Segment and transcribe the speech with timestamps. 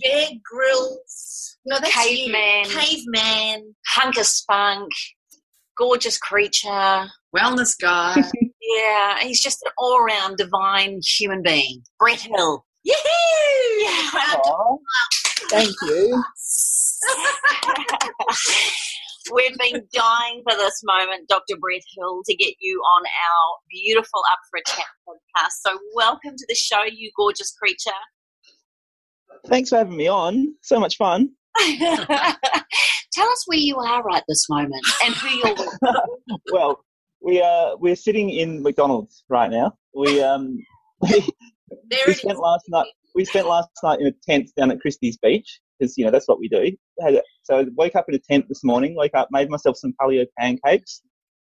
[0.00, 1.56] Bear Grylls.
[1.66, 2.64] No, that's caveman.
[2.66, 2.76] You.
[2.76, 3.74] Caveman.
[3.86, 4.90] Hunk of spunk.
[5.76, 7.06] Gorgeous creature.
[7.36, 8.22] Wellness guy.
[8.60, 11.82] yeah, he's just an all around divine human being.
[11.98, 12.64] Brett Hill.
[12.84, 12.98] Yahoo!
[13.80, 14.10] Yeah.
[15.50, 16.22] Thank you.
[19.30, 21.56] We've been dying for this moment, Dr.
[21.60, 25.52] Brett Hill, to get you on our beautiful Up for a Chat podcast.
[25.60, 27.90] So, welcome to the show, you gorgeous creature.
[29.46, 30.54] Thanks for having me on.
[30.62, 31.30] So much fun.
[33.12, 35.78] Tell us where you are right this moment and who you're with.
[36.52, 36.84] well,
[37.20, 39.72] we are we're sitting in McDonald's right now.
[39.94, 40.58] We um
[41.00, 41.26] we,
[42.06, 45.60] we spent last night we spent last night in a tent down at Christie's Beach
[45.78, 46.70] because you know that's what we do.
[47.42, 48.94] So I woke up in a tent this morning.
[48.94, 51.02] Woke up, made myself some paleo pancakes,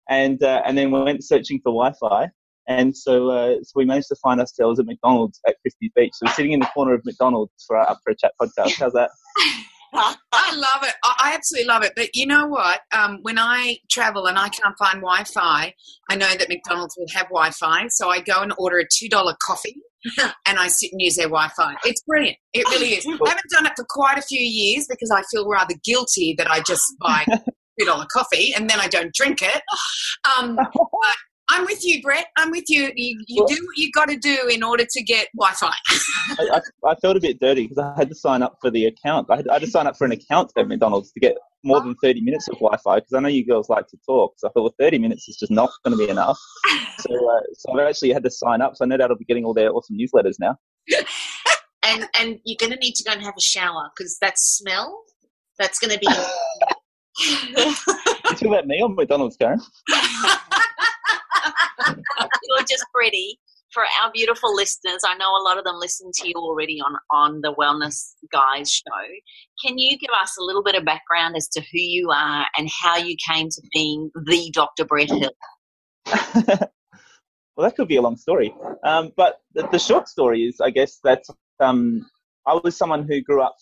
[0.08, 2.30] and uh, and then went searching for Wi-Fi.
[2.68, 6.12] And so, uh, so we managed to find ourselves at McDonald's at Christie's Beach.
[6.14, 8.78] So we're sitting in the corner of McDonald's for our Up for a Chat podcast.
[8.78, 9.10] How's that?
[9.92, 10.94] I love it.
[11.02, 11.92] I absolutely love it.
[11.96, 12.80] But you know what?
[12.96, 15.74] Um, when I travel and I can't find Wi Fi,
[16.08, 17.88] I know that McDonald's will have Wi Fi.
[17.88, 19.76] So I go and order a $2 coffee
[20.46, 21.74] and I sit and use their Wi Fi.
[21.84, 22.36] It's brilliant.
[22.52, 23.06] It really is.
[23.06, 26.50] I haven't done it for quite a few years because I feel rather guilty that
[26.50, 27.24] I just buy
[27.80, 29.62] $2 coffee and then I don't drink it.
[30.38, 31.16] Um, but
[31.50, 32.26] I'm with you, Brett.
[32.36, 32.92] I'm with you.
[32.94, 35.66] You, you do what you've got to do in order to get Wi-Fi.
[36.38, 38.86] I, I, I, felt a bit dirty because I had to sign up for the
[38.86, 39.26] account.
[39.30, 41.80] I had, I had, to sign up for an account at McDonald's to get more
[41.80, 44.34] than 30 minutes of Wi-Fi because I know you girls like to talk.
[44.36, 46.38] So I thought, well, 30 minutes is just not going to be enough.
[47.00, 48.76] So, uh, so I've actually had to sign up.
[48.76, 50.58] So I know that I'll be getting all their awesome newsletters now.
[51.86, 55.02] and and you're going to need to go and have a shower because that smell,
[55.58, 56.06] that's going to be.
[57.18, 57.74] you
[58.22, 59.60] talking about me on McDonald's, Karen?
[62.68, 63.38] Just pretty.
[63.72, 66.96] For our beautiful listeners, I know a lot of them listen to you already on,
[67.12, 69.06] on the Wellness Guys show.
[69.64, 72.68] Can you give us a little bit of background as to who you are and
[72.68, 74.84] how you came to being the Dr.
[74.84, 75.30] Brett Hill?
[77.56, 78.52] well, that could be a long story.
[78.84, 81.22] Um, but the, the, short story is, I guess, that
[81.60, 82.04] um,
[82.46, 83.54] I was someone who grew up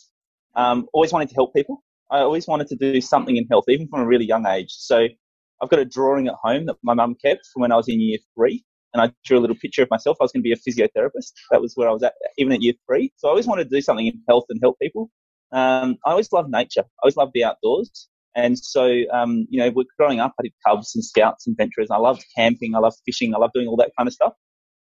[0.54, 1.82] um, always wanting to help people.
[2.10, 4.70] I always wanted to do something in health, even from a really young age.
[4.70, 5.06] So
[5.60, 8.00] I've got a drawing at home that my mum kept from when I was in
[8.00, 8.64] year three.
[8.94, 10.16] And I drew a little picture of myself.
[10.20, 11.32] I was going to be a physiotherapist.
[11.50, 13.12] That was where I was at, even at year three.
[13.16, 15.10] So I always wanted to do something in health and help people.
[15.52, 16.80] Um, I always loved nature.
[16.82, 18.08] I always loved the outdoors.
[18.34, 21.88] And so, um, you know, growing up, I did cubs and scouts and ventures.
[21.90, 22.74] I loved camping.
[22.74, 23.34] I loved fishing.
[23.34, 24.32] I loved doing all that kind of stuff.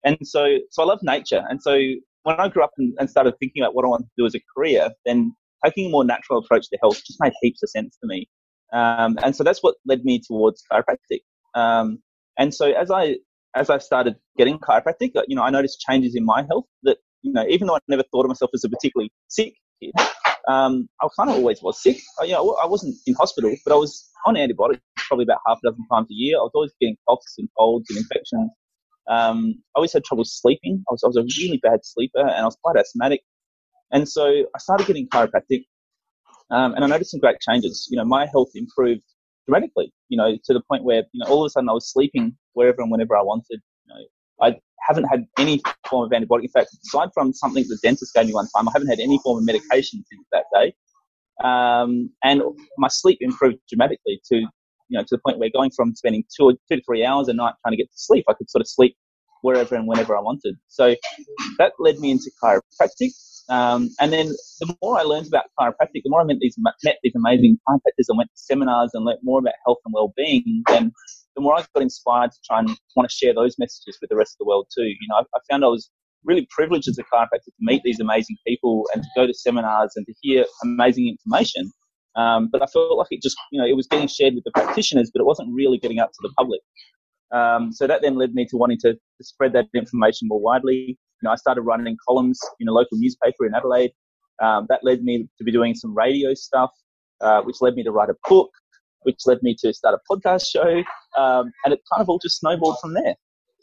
[0.05, 1.43] And so, so I love nature.
[1.49, 1.79] And so
[2.23, 4.35] when I grew up and, and started thinking about what I wanted to do as
[4.35, 5.33] a career, then
[5.65, 8.29] taking a more natural approach to health just made heaps of sense to me.
[8.73, 11.21] Um, and so that's what led me towards chiropractic.
[11.55, 11.99] Um,
[12.39, 13.17] and so as I
[13.57, 16.99] as I started getting chiropractic, uh, you know, I noticed changes in my health that
[17.23, 19.93] you know, even though I never thought of myself as a particularly sick kid,
[20.49, 21.99] um, I kind of always was sick.
[22.21, 25.59] I, you know, I wasn't in hospital, but I was on antibiotics probably about half
[25.65, 26.39] a dozen times a year.
[26.39, 28.51] I was always getting coughs and colds and infections.
[29.09, 30.85] Um, I always had trouble sleeping.
[30.89, 33.23] I was, I was a really bad sleeper and I was quite asthmatic.
[33.93, 35.65] And so I started getting chiropractic
[36.51, 37.89] um, and I noticed some great changes.
[37.91, 39.03] You know, my health improved
[39.47, 41.91] dramatically, you know, to the point where, you know, all of a sudden I was
[41.91, 43.61] sleeping wherever and whenever I wanted.
[43.85, 44.05] You know,
[44.43, 44.57] I
[44.89, 46.45] haven't had any form of antibiotic.
[46.45, 49.19] In fact, aside from something the dentist gave me one time, I haven't had any
[49.23, 50.75] form of medication since that day.
[51.45, 52.43] Um, and
[52.79, 54.49] my sleep improved dramatically to, you
[54.91, 57.33] know, to the point where going from spending two or two to three hours a
[57.33, 58.97] night trying to get to sleep, I could sort of sleep
[59.47, 60.57] wherever and whenever I wanted.
[60.69, 60.95] So
[61.59, 63.13] that led me into chiropractic.
[63.49, 64.27] Um, and then
[64.61, 68.09] the more I learned about chiropractic, the more I met these, met these amazing chiropractors
[68.09, 70.93] and went to seminars and learned more about health and well-being, then
[71.37, 74.17] the more I got inspired to try and want to share those messages with the
[74.17, 74.83] rest of the world too.
[74.83, 75.89] You know, I, I found I was
[76.25, 79.93] really privileged as a chiropractor to meet these amazing people and to go to seminars
[79.95, 81.71] and to hear amazing information.
[82.17, 84.51] Um, but I felt like it just, you know, it was getting shared with the
[84.51, 86.61] practitioners, but it wasn't really getting out to the public.
[87.33, 90.97] Um, so that then led me to wanting to, to, spread that information more widely.
[90.97, 93.93] You know, I started writing columns in a local newspaper in Adelaide.
[94.41, 96.71] Um, that led me to be doing some radio stuff,
[97.21, 98.51] uh, which led me to write a book,
[99.03, 100.83] which led me to start a podcast show,
[101.21, 103.15] um, and it kind of all just snowballed from there.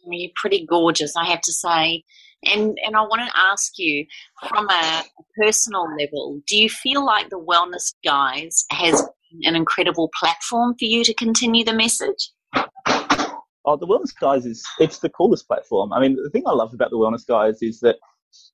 [0.06, 2.04] You're pretty gorgeous, I have to say.
[2.44, 4.06] And and I want to ask you
[4.50, 5.04] from a
[5.40, 9.08] personal level, do you feel like the Wellness Guys has
[9.44, 12.32] an incredible platform for you to continue the message?
[13.66, 15.94] Oh, the Wellness Guys is it's the coolest platform.
[15.94, 17.98] I mean, the thing I love about the Wellness Guys is that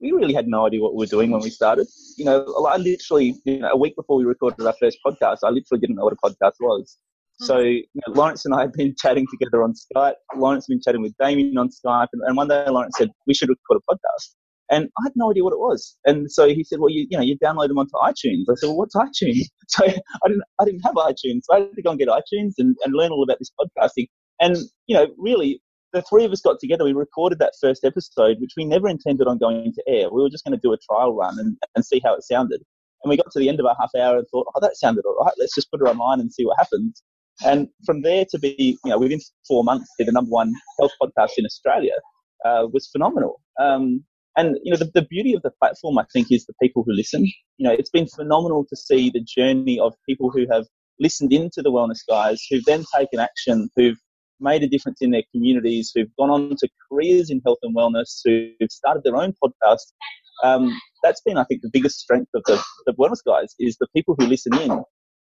[0.02, 1.88] we really had no idea what we were doing when we started.
[2.18, 5.50] You know, I literally, you know, a week before we recorded our first podcast, I
[5.50, 6.98] literally didn't know what a podcast was.
[7.40, 7.46] Hmm.
[7.46, 10.16] So you know, Lawrence and I had been chatting together on Skype.
[10.36, 13.34] Lawrence had been chatting with Damien on Skype, and, and one day Lawrence said we
[13.34, 14.36] should record a podcast,
[14.70, 15.98] and I had no idea what it was.
[16.06, 18.68] And so he said, "Well, you, you know, you download them onto iTunes." I said,
[18.68, 21.92] "Well, what's iTunes?" So I didn't, I didn't have iTunes, so I had to go
[21.92, 24.08] and get iTunes and, and learn all about this podcasting.
[24.40, 24.58] And
[24.88, 25.62] you know, really,
[25.94, 26.84] the three of us got together.
[26.84, 30.10] We recorded that first episode, which we never intended on going to air.
[30.12, 32.62] We were just going to do a trial run and, and see how it sounded.
[33.04, 35.06] And we got to the end of our half hour and thought, oh, that sounded
[35.06, 35.34] all right.
[35.38, 37.02] Let's just put it online and see what happens.
[37.46, 40.92] And from there to be, you know, within four months, be the number one health
[41.02, 41.94] podcast in Australia
[42.46, 43.42] uh, was phenomenal.
[43.60, 44.04] Um,
[44.36, 46.94] and you know, the, the beauty of the platform, I think, is the people who
[46.94, 47.26] listen.
[47.58, 50.66] You know, it's been phenomenal to see the journey of people who have
[51.00, 53.98] listened into the Wellness Guys, who've then taken action, who've
[54.40, 58.20] made a difference in their communities, who've gone on to careers in health and wellness,
[58.24, 59.94] who've started their own podcast.
[60.44, 63.88] Um, that's been, I think, the biggest strength of the, the Wellness Guys is the
[63.96, 64.72] people who listen in.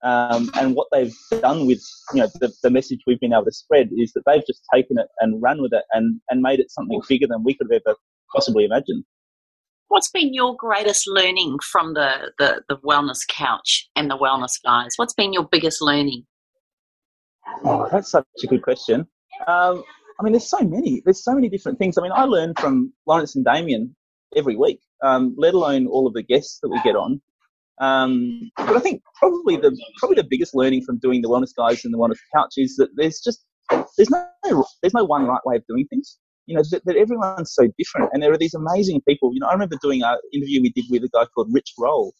[0.03, 1.81] Um, and what they've done with
[2.13, 4.99] you know the, the, message we've been able to spread is that they've just taken
[4.99, 7.81] it and run with it and, and made it something bigger than we could have
[7.87, 7.97] ever
[8.35, 9.05] possibly imagined.
[9.87, 14.95] What's been your greatest learning from the, the, the wellness couch and the wellness guys?
[14.97, 16.25] What's been your biggest learning?
[17.65, 19.07] Oh, that's such a good question.
[19.47, 19.85] Um,
[20.19, 21.03] I mean, there's so many.
[21.05, 21.99] There's so many different things.
[21.99, 23.95] I mean, I learn from Lawrence and Damien
[24.37, 27.21] every week, um, let alone all of the guests that we get on.
[27.81, 31.85] Um, but I think probably the probably the biggest learning from doing the wellness guys
[31.85, 33.45] and the wellness couch is that there's just
[33.97, 36.19] there's no there's no one right way of doing things.
[36.47, 39.33] You know that, that everyone's so different, and there are these amazing people.
[39.33, 42.13] You know, I remember doing an interview we did with a guy called Rich Roll,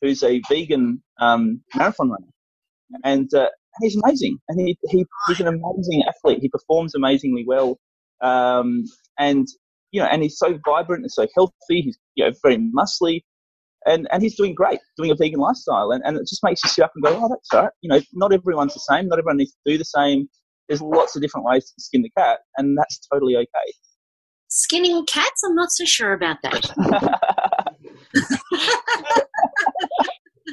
[0.00, 2.28] who's a vegan um, marathon runner,
[3.04, 3.48] and uh,
[3.80, 6.38] he's amazing, and he, he he's an amazing athlete.
[6.40, 7.78] He performs amazingly well,
[8.20, 8.84] um,
[9.18, 9.46] and
[9.92, 11.54] you know, and he's so vibrant and so healthy.
[11.68, 13.22] He's you know very muscly,
[13.86, 16.70] and and he's doing great, doing a vegan lifestyle, and, and it just makes you
[16.70, 17.70] sit up and go, oh, that's right.
[17.82, 19.08] You know, not everyone's the same.
[19.08, 20.28] Not everyone needs to do the same.
[20.68, 23.72] There's lots of different ways to skin the cat, and that's totally okay.
[24.48, 25.42] Skinning cats?
[25.44, 27.20] I'm not so sure about that.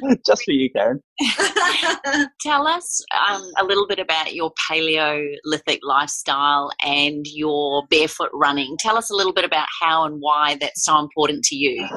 [0.26, 1.00] Just for you, Karen.
[2.40, 8.76] Tell us um, a little bit about your Paleolithic lifestyle and your barefoot running.
[8.78, 11.88] Tell us a little bit about how and why that's so important to you.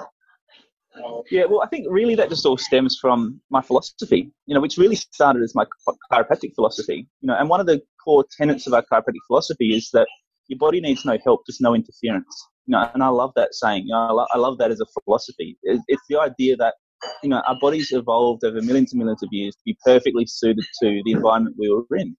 [1.29, 4.77] Yeah, well, I think really that just all stems from my philosophy, you know, which
[4.77, 5.65] really started as my
[6.11, 9.89] chiropractic philosophy, you know, and one of the core tenets of our chiropractic philosophy is
[9.93, 10.07] that
[10.47, 12.47] your body needs no help, just no interference.
[12.65, 13.85] You know, and I love that saying.
[13.87, 15.57] You know, I, lo- I love that as a philosophy.
[15.63, 16.75] It's, it's the idea that
[17.23, 20.65] you know, our bodies evolved over millions and millions of years to be perfectly suited
[20.81, 22.15] to the environment we were in.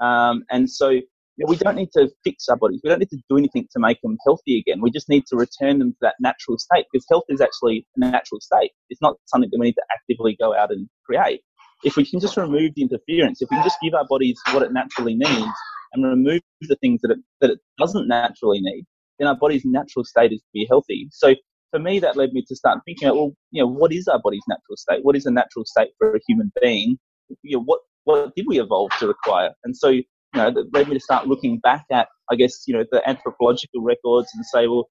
[0.00, 1.00] Um, and so
[1.46, 2.80] we don't need to fix our bodies.
[2.82, 4.80] We don't need to do anything to make them healthy again.
[4.80, 8.00] We just need to return them to that natural state because health is actually a
[8.00, 8.72] natural state.
[8.88, 11.42] It's not something that we need to actively go out and create.
[11.84, 14.62] If we can just remove the interference, if we can just give our bodies what
[14.62, 15.52] it naturally needs
[15.92, 18.84] and remove the things that it, that it doesn't naturally need,
[19.18, 21.08] then our body's natural state is to be healthy.
[21.12, 21.34] So
[21.76, 24.44] for me, that led me to start thinking, well, you know, what is our body's
[24.48, 25.00] natural state?
[25.02, 26.98] What is a natural state for a human being?
[27.42, 29.50] You know, what what did we evolve to require?
[29.64, 30.04] And so, you
[30.34, 33.82] know, that led me to start looking back at, I guess, you know, the anthropological
[33.82, 34.88] records and say, well,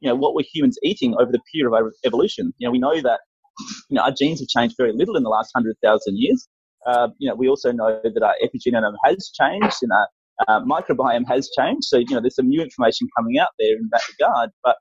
[0.00, 2.52] you know, what were humans eating over the period of evolution?
[2.58, 3.20] You know, we know that,
[3.90, 6.48] you know, our genes have changed very little in the last hundred thousand years.
[6.86, 10.08] Uh, you know, we also know that our epigenome has changed and our
[10.48, 11.84] uh, microbiome has changed.
[11.84, 14.50] So, you know, there's some new information coming out there in that regard.
[14.64, 14.76] But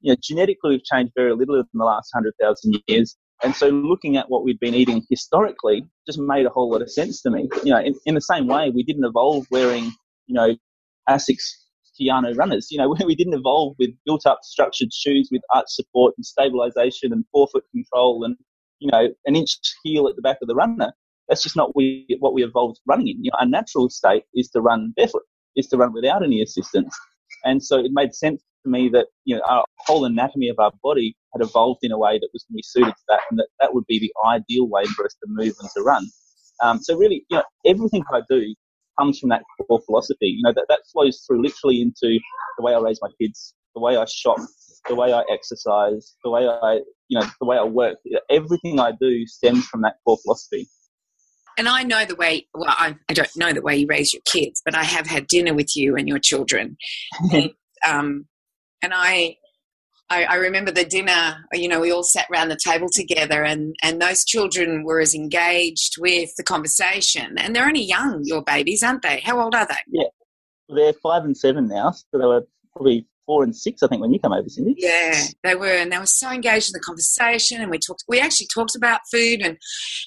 [0.00, 3.16] you know, genetically we've changed very little in the last 100,000 years.
[3.42, 6.90] And so looking at what we'd been eating historically just made a whole lot of
[6.90, 7.48] sense to me.
[7.62, 9.92] You know, in, in the same way, we didn't evolve wearing,
[10.26, 10.56] you know,
[11.08, 11.44] Asics
[12.00, 12.68] Kayano runners.
[12.70, 17.12] You know, we didn't evolve with built up structured shoes with arch support and stabilization
[17.12, 18.36] and forefoot control and,
[18.80, 20.92] you know, an inch heel at the back of the runner.
[21.28, 23.24] That's just not we, what we evolved running in.
[23.24, 25.24] You know, our natural state is to run barefoot,
[25.56, 26.96] is to run without any assistance.
[27.44, 31.16] And so it made sense me that you know our whole anatomy of our body
[31.32, 33.48] had evolved in a way that was going to be suited to that, and that
[33.60, 36.06] that would be the ideal way for us to move and to run.
[36.62, 38.54] Um, so really, you know, everything I do
[38.98, 40.26] comes from that core philosophy.
[40.26, 42.18] You know that that flows through literally into
[42.58, 44.38] the way I raise my kids, the way I shop,
[44.88, 47.98] the way I exercise, the way I you know the way I work.
[48.30, 50.68] Everything I do stems from that core philosophy
[51.58, 52.46] and I know the way.
[52.54, 55.26] Well, I, I, don't know the way you raise your kids, but I have had
[55.26, 56.76] dinner with you and your children.
[57.32, 57.50] and,
[57.86, 58.26] um,
[58.82, 59.36] and I,
[60.10, 61.36] I, I remember the dinner.
[61.52, 65.14] You know, we all sat around the table together, and and those children were as
[65.14, 67.36] engaged with the conversation.
[67.38, 69.20] And they're only young, your babies, aren't they?
[69.20, 69.74] How old are they?
[69.88, 70.08] Yeah,
[70.68, 74.12] they're five and seven now, so they were probably four and six, I think, when
[74.12, 74.74] you come over, Cindy.
[74.78, 77.60] Yeah, they were, and they were so engaged in the conversation.
[77.60, 78.02] And we talked.
[78.08, 79.56] We actually talked about food, and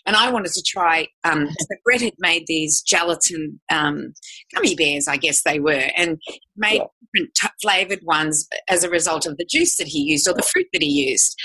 [0.06, 1.08] and I wanted to try.
[1.24, 4.14] Um, so Brett had made these gelatin um,
[4.54, 6.20] gummy bears, I guess they were, and
[6.58, 6.86] made Yeah.
[7.14, 10.42] different t- flavored ones as a result of the juice that he used or the
[10.44, 11.36] fruit that he used.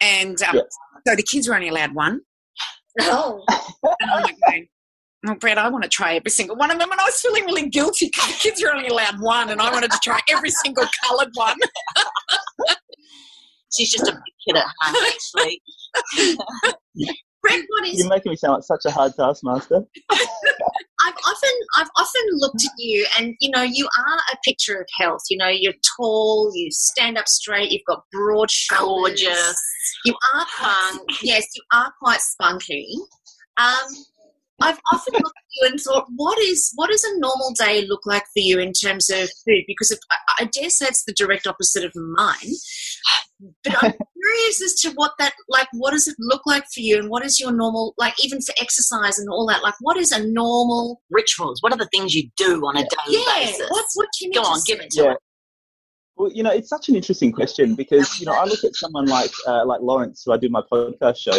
[0.00, 0.62] And um, Yeah.
[1.08, 2.20] so the kids were only allowed one.
[3.00, 3.42] Oh,
[4.00, 4.68] And I'm like going,
[5.28, 6.90] oh, Brett, I want to try every single one of them.
[6.90, 9.70] And I was feeling really guilty because the kids are only allowed one, and I
[9.70, 11.56] wanted to try every single coloured one.
[13.76, 15.60] She's just a big kid at heart, actually.
[17.42, 19.82] Brett, what is You're making me sound like such a hard taskmaster.
[20.10, 24.86] I've often I've often looked at you and you know you are a picture of
[24.98, 25.20] health.
[25.30, 29.22] You know you're tall, you stand up straight, you've got broad shoulders.
[29.22, 29.62] Gorgeous.
[30.04, 31.22] You are quite, Punk.
[31.22, 32.96] yes, you are quite spunky.
[33.58, 33.86] Um,
[34.60, 38.06] I've often looked at you and thought, what is what does a normal day look
[38.06, 39.64] like for you in terms of food?
[39.66, 42.54] Because if, I, I dare say it's the direct opposite of mine.
[43.64, 45.68] But I'm curious as to what that like.
[45.74, 48.14] What does it look like for you, and what is your normal like?
[48.24, 49.62] Even for exercise and all that.
[49.62, 51.02] Like, what is a normal?
[51.10, 51.58] Rituals.
[51.62, 53.70] What are the things you do on a daily Yeah, basis?
[53.70, 55.14] what what can you Go on, give it to Yeah.
[56.16, 59.06] Well, you know, it's such an interesting question because you know I look at someone
[59.06, 61.38] like uh, like Lawrence, who I do my podcast show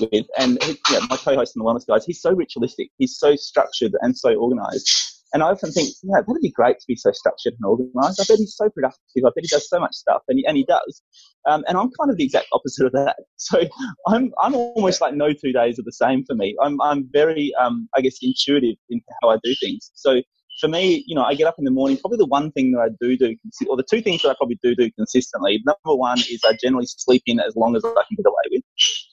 [0.00, 2.04] with, and he, you know, my co-host in the Wellness Guys.
[2.04, 2.90] He's so ritualistic.
[2.98, 5.14] He's so structured and so organised.
[5.32, 8.18] And I often think, yeah, that'd be great to be so structured and organised.
[8.20, 9.24] I bet he's so productive.
[9.26, 11.02] I bet he does so much stuff, and he, and he does.
[11.46, 13.16] Um, and I'm kind of the exact opposite of that.
[13.40, 13.62] So
[14.08, 16.54] I'm I'm almost like no two days are the same for me.
[16.62, 19.90] I'm I'm very um, I guess intuitive in how I do things.
[19.94, 20.20] So
[20.60, 21.98] for me, you know, I get up in the morning.
[21.98, 23.36] Probably the one thing that I do do,
[23.68, 25.62] or the two things that I probably do do consistently.
[25.64, 28.62] Number one is I generally sleep in as long as I can get away with.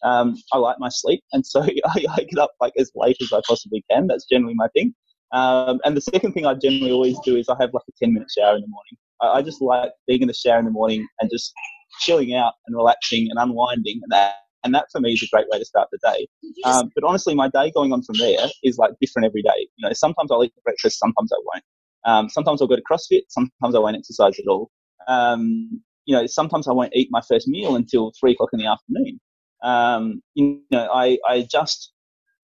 [0.04, 3.32] Um, I like my sleep, and so I, I get up like as late as
[3.32, 4.08] I possibly can.
[4.08, 4.94] That's generally my thing.
[5.32, 8.14] Um, and the second thing I generally always do is I have like a ten
[8.14, 8.98] minute shower in the morning.
[9.22, 11.54] I, I just like being in the shower in the morning and just
[12.00, 15.46] chilling out and relaxing and unwinding, and that and that for me is a great
[15.50, 16.28] way to start the day.
[16.66, 19.68] Um, but honestly, my day going on from there is like different every day.
[19.78, 21.64] You know, sometimes I'll eat breakfast, sometimes I won't.
[22.06, 24.70] Um, sometimes I'll go to CrossFit, sometimes I won't exercise at all.
[25.08, 28.66] Um, you know, sometimes I won't eat my first meal until three o'clock in the
[28.66, 29.20] afternoon.
[29.64, 31.92] Um, you know, I, I adjust,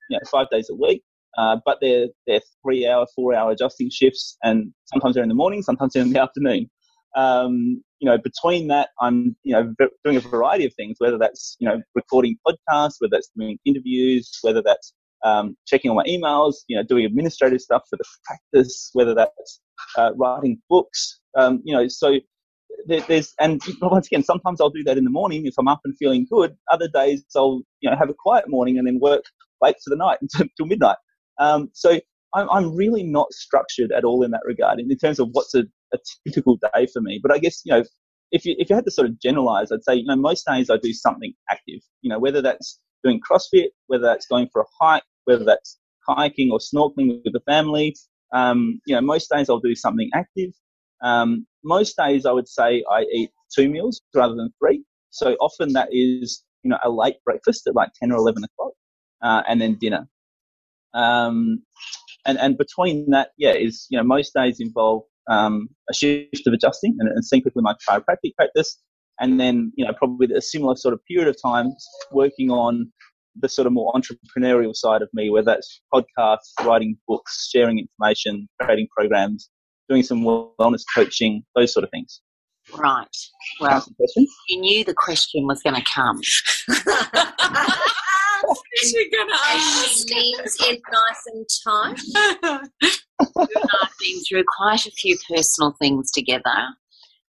[0.09, 1.03] you know, five days a week,
[1.37, 5.35] uh, but they're, they're three hour, four hour adjusting shifts and sometimes they're in the
[5.35, 6.69] morning, sometimes they're in the afternoon.
[7.15, 11.56] Um, you know, between that, I'm, you know, doing a variety of things, whether that's,
[11.60, 16.56] you know, recording podcasts, whether that's doing interviews, whether that's um, checking on my emails,
[16.68, 19.62] you know, doing administrative stuff for the practice, whether that's
[19.98, 22.18] uh, writing books, um, you know, so
[22.88, 25.82] there, there's, and once again, sometimes I'll do that in the morning if I'm up
[25.84, 26.56] and feeling good.
[26.72, 29.24] Other days I'll, you know, have a quiet morning and then work
[29.62, 30.98] late to the night until midnight.
[31.39, 32.00] Um, so
[32.34, 35.63] I'm, I'm really not structured at all in that regard in terms of what's a,
[35.93, 37.19] a typical day for me.
[37.21, 37.83] But I guess, you know,
[38.31, 40.69] if you, if you had to sort of generalize, I'd say, you know, most days
[40.69, 44.65] I do something active, you know, whether that's doing CrossFit, whether that's going for a
[44.79, 47.95] hike, whether that's hiking or snorkeling with the family.
[48.33, 50.51] Um, you know, most days I'll do something active.
[51.03, 54.83] Um, most days I would say I eat two meals rather than three.
[55.10, 58.74] So often that is, you know, a late breakfast at like 10 or 11 o'clock,
[59.21, 60.07] uh, and then dinner.
[60.93, 61.63] Um,
[62.25, 66.53] and, and between that, yeah, is, you know, most days involve, um, a shift of
[66.53, 68.77] adjusting and, and seeing people in my chiropractic practice.
[69.19, 71.71] And then, you know, probably a similar sort of period of time
[72.11, 72.91] working on
[73.39, 78.50] the sort of more entrepreneurial side of me, whether that's podcasts, writing books, sharing information,
[78.59, 79.50] creating programs,
[79.89, 82.21] doing some wellness coaching, those sort of things.
[82.77, 83.05] Right.
[83.59, 84.27] Well, Answer the question?
[84.50, 86.19] you knew the question was going to come.
[88.75, 90.07] She's gonna And ask.
[90.07, 92.71] she leans in nice and tight.
[93.36, 96.55] You and I have been through quite a few personal things together.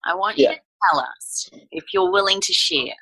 [0.06, 0.60] I want you to
[0.92, 2.96] tell us, if you're willing to share,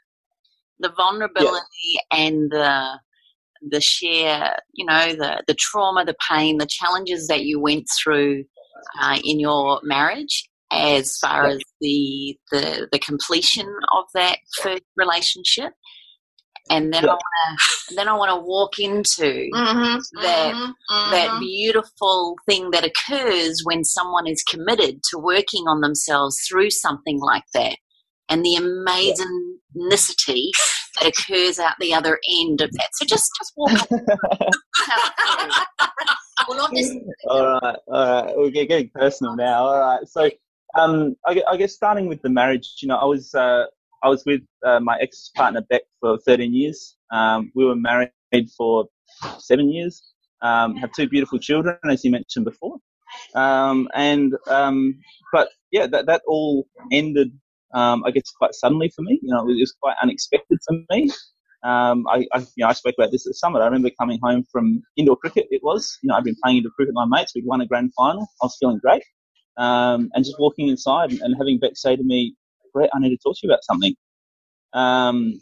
[0.79, 2.99] the vulnerability and the
[3.69, 8.45] the share, you know, the the trauma, the pain, the challenges that you went through
[9.01, 15.73] uh, in your marriage, as far as the the the completion of that first relationship,
[16.69, 17.19] and then I want
[17.89, 21.39] to then I want to walk into Mm-hmm, That- mm-hmm, that mhm.
[21.39, 27.43] beautiful thing that occurs when someone is committed to working on themselves through something like
[27.53, 27.75] that
[28.29, 30.15] and the amazingness
[30.99, 32.89] that occurs out the other end of that.
[32.93, 34.05] So just just walk us through.
[34.85, 35.13] Tell us
[35.79, 35.87] through.
[36.47, 36.93] well, not this.
[37.27, 38.33] all right, all right.
[38.37, 39.65] We're getting personal now.
[39.65, 40.07] All right.
[40.07, 40.29] So,
[40.77, 43.65] Um, I, I, guess starting with the marriage, you know, I was uh,
[44.03, 46.95] I was with uh, my ex partner Beck for 13 years.
[47.11, 48.11] Um, we were married
[48.57, 48.85] for
[49.39, 50.13] seven years.
[50.41, 52.77] Um, have two beautiful children, as you mentioned before.
[53.35, 54.99] Um, and um,
[55.33, 57.31] but yeah, that that all ended.
[57.73, 59.19] Um, I guess quite suddenly for me.
[59.21, 61.11] You know, it was quite unexpected for me.
[61.63, 63.59] Um, I, I, you know, I spoke about this at summit.
[63.59, 65.47] I remember coming home from indoor cricket.
[65.51, 67.33] It was, you know, I'd been playing indoor cricket with my mates.
[67.35, 68.27] We'd won a grand final.
[68.41, 69.03] I was feeling great.
[69.57, 72.35] And just walking inside and, having Beck say to me,
[72.73, 73.95] Brett, I need to talk to you about something.
[74.73, 75.41] Um,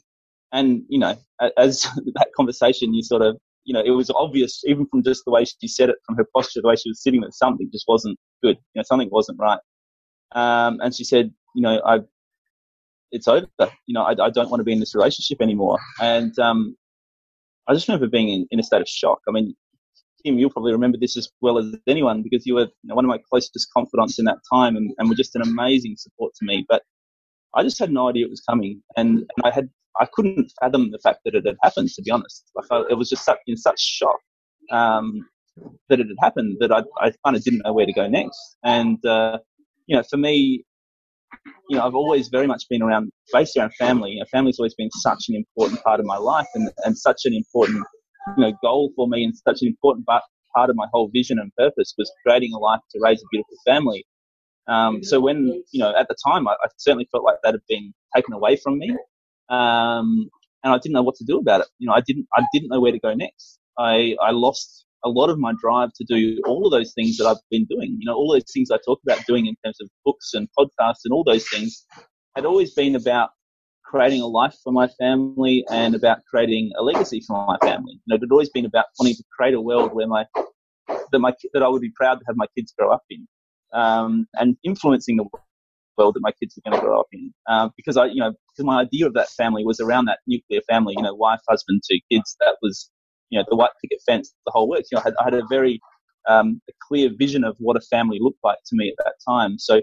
[0.52, 1.16] and, you know,
[1.58, 1.82] as
[2.16, 5.44] that conversation, you sort of, you know, it was obvious, even from just the way
[5.44, 8.18] she said it, from her posture, the way she was sitting, that something just wasn't
[8.42, 8.56] good.
[8.74, 9.60] You know, something wasn't right.
[10.34, 12.00] Um, and she said, you know, I,
[13.12, 13.48] it's over.
[13.60, 15.80] You know, I, I don't want to be in this relationship anymore.
[16.02, 16.78] And um,
[17.68, 19.20] I just remember being in, in a state of shock.
[19.28, 19.56] I mean,
[20.24, 23.06] Kim, you'll probably remember this as well as anyone because you were you know, one
[23.06, 26.46] of my closest confidants in that time and, and were just an amazing support to
[26.46, 26.66] me.
[26.68, 26.84] But
[27.56, 30.92] I just had no idea it was coming, and, and I had I couldn't fathom
[30.92, 31.90] the fact that it had happened.
[31.90, 34.20] To be honest, like I, it was just such, in such shock
[34.72, 35.28] um,
[35.90, 38.58] that it had happened that I, I kind of didn't know where to go next.
[38.64, 39.40] And uh,
[39.88, 40.64] you know, for me,
[41.70, 44.12] you know, I've always very much been around based around family.
[44.12, 47.22] You know, family's always been such an important part of my life and, and such
[47.26, 47.84] an important
[48.36, 50.24] you know goal for me and such an important part
[50.70, 54.06] of my whole vision and purpose was creating a life to raise a beautiful family.
[54.68, 57.62] Um, so when you know at the time I, I, certainly felt like that had
[57.70, 58.90] been taken away from me,
[59.50, 60.30] um,
[60.64, 61.68] and I didn't know what to do about it.
[61.80, 63.60] You know, I didn't I didn't know where to go next.
[63.78, 67.28] I I lost a lot of my drive to do all of those things that
[67.28, 67.98] I've been doing.
[68.00, 71.06] You know, all those things I talk about doing in terms of books and podcasts
[71.06, 71.86] and all those things
[72.36, 73.30] had always been about
[73.86, 77.94] creating a life for my family and about creating a legacy for my family.
[77.94, 80.26] You know, it had always been about wanting to create a world where my
[81.12, 83.28] that my that I would be proud to have my kids grow up in,
[83.74, 85.26] um, and influencing the
[85.98, 87.34] world that my kids are going to grow up in.
[87.48, 90.62] Uh, because I, you know, because my idea of that family was around that nuclear
[90.70, 90.94] family.
[90.98, 92.36] You know, wife, husband, two kids.
[92.40, 92.90] That was,
[93.30, 94.90] you know, the white picket fence, the whole works.
[94.92, 95.80] You know, I had, I had a very
[96.28, 99.58] um, a clear vision of what a family looked like to me at that time.
[99.58, 99.82] So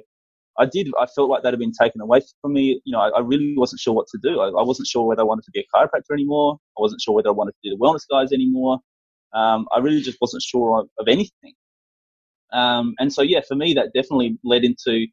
[0.58, 0.88] I did.
[1.00, 2.80] I felt like that had been taken away from me.
[2.84, 4.40] You know, I, I really wasn't sure what to do.
[4.40, 6.58] I, I, wasn't sure whether I wanted to be a chiropractor anymore.
[6.78, 8.78] I wasn't sure whether I wanted to do the wellness guys anymore.
[9.32, 11.54] Um, I really just wasn't sure of, of anything.
[12.54, 15.06] Um, and so, yeah, for me, that definitely led into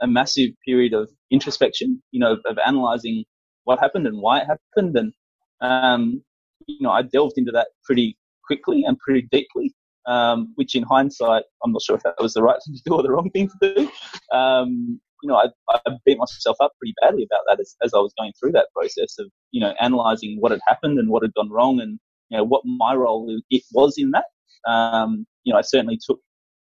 [0.00, 2.02] a massive period of introspection.
[2.12, 3.24] You know, of, of analyzing
[3.64, 5.12] what happened and why it happened, and
[5.60, 6.22] um,
[6.66, 9.74] you know, I delved into that pretty quickly and pretty deeply
[10.06, 12.94] um, which in hindsight, I'm not sure if that was the right thing to do
[12.94, 14.36] or the wrong thing to do.
[14.36, 15.48] Um, you know, I,
[15.86, 18.68] I, beat myself up pretty badly about that as, as I was going through that
[18.74, 22.36] process of, you know, analyzing what had happened and what had gone wrong and, you
[22.36, 24.26] know, what my role it was in that.
[24.70, 26.20] Um, you know, I certainly took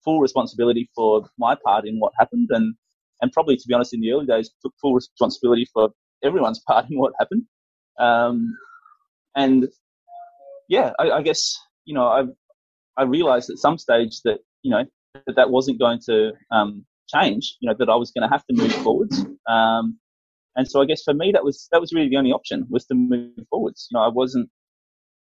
[0.08, 2.74] full responsibility for my part in what happened and,
[3.22, 5.90] and probably, to be honest, in the early days, took full responsibility for
[6.24, 7.44] everyone's part in what happened.
[8.00, 8.58] Um,
[9.36, 9.68] and
[10.70, 12.30] yeah, I, I guess, you know, I've,
[12.96, 14.86] I realized at some stage that, you know,
[15.26, 18.46] that that wasn't going to um, change, you know, that I was going to have
[18.46, 19.26] to move forwards.
[19.50, 20.00] Um,
[20.56, 22.86] and so I guess for me, that was, that was really the only option was
[22.86, 23.90] to move forwards.
[23.92, 24.50] You know, I wasn't,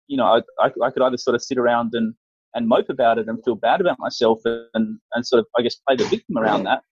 [0.07, 2.15] you know, I, I, I could either sort of sit around and,
[2.55, 5.77] and mope about it and feel bad about myself and, and sort of, I guess,
[5.87, 6.83] play the victim around that,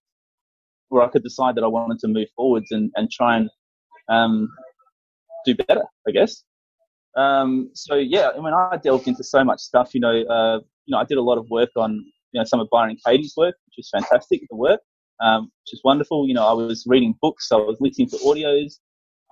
[0.89, 3.49] or I could decide that I wanted to move forwards and, and try and
[4.09, 4.49] um,
[5.45, 6.43] do better, I guess.
[7.15, 9.93] Um, so yeah, I mean, I delved into so much stuff.
[9.93, 12.59] You know, uh, you know, I did a lot of work on you know some
[12.59, 14.41] of Byron Katie's work, which was fantastic.
[14.49, 14.81] The work,
[15.21, 16.27] um, which is wonderful.
[16.27, 18.79] You know, I was reading books, I was listening to audios,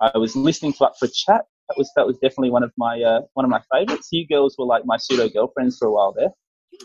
[0.00, 1.44] I was listening to Up for Chat.
[1.68, 4.08] That was that was definitely one of my uh, one of my favorites.
[4.10, 6.30] You girls were like my pseudo girlfriends for a while there.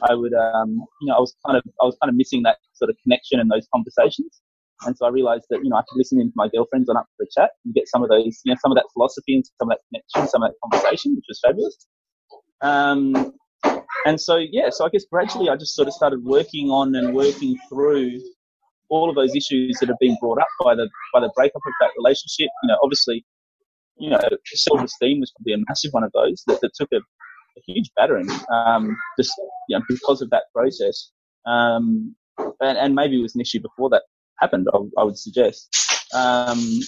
[0.01, 2.57] I would, um, you know, I was kind of I was kind of missing that
[2.73, 4.41] sort of connection and those conversations.
[4.85, 6.97] And so I realized that, you know, I could listen in to my girlfriends on
[6.97, 9.35] Up for a Chat and get some of those, you know, some of that philosophy
[9.35, 11.87] and some of that connection, some of that conversation, which was fabulous.
[12.61, 13.33] Um,
[14.05, 17.13] and so, yeah, so I guess gradually I just sort of started working on and
[17.13, 18.19] working through
[18.89, 21.73] all of those issues that have been brought up by the, by the breakup of
[21.79, 22.49] that relationship.
[22.63, 23.25] You know, obviously,
[23.97, 27.61] you know, self-esteem was probably a massive one of those that, that took a, a
[27.67, 29.33] huge battering, um, just,
[29.69, 31.11] you know, because of that process.
[31.45, 32.15] Um,
[32.59, 34.03] and, and maybe it was an issue before that
[34.39, 34.67] happened.
[34.73, 35.69] I, I would suggest.
[36.13, 36.79] Um,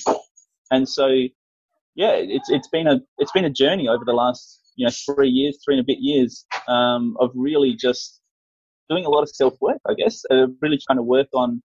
[0.72, 1.08] and so,
[1.96, 5.30] yeah, it's it's been a it's been a journey over the last you know three
[5.30, 8.22] years, three and a bit years um, of really just
[8.89, 9.78] doing a lot of self work.
[9.88, 11.62] I guess uh, really trying to work on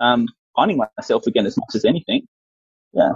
[0.00, 2.26] um, finding myself again as much as anything.
[2.92, 3.12] Yeah.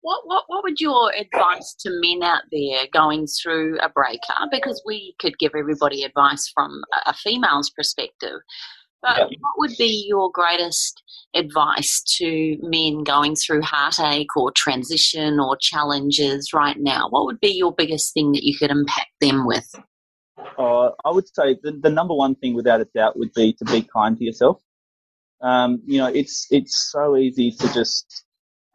[0.00, 4.48] What, what, what would your advice to men out there going through a breakup?
[4.50, 8.40] Because we could give everybody advice from a female's perspective.
[9.02, 9.24] But yeah.
[9.24, 11.02] what would be your greatest
[11.34, 17.08] advice to men going through heartache or transition or challenges right now?
[17.08, 19.68] What would be your biggest thing that you could impact them with?
[20.58, 23.64] Uh, I would say the, the number one thing, without a doubt, would be to
[23.64, 24.60] be kind to yourself.
[25.40, 28.24] Um, you know, it's it's so easy to just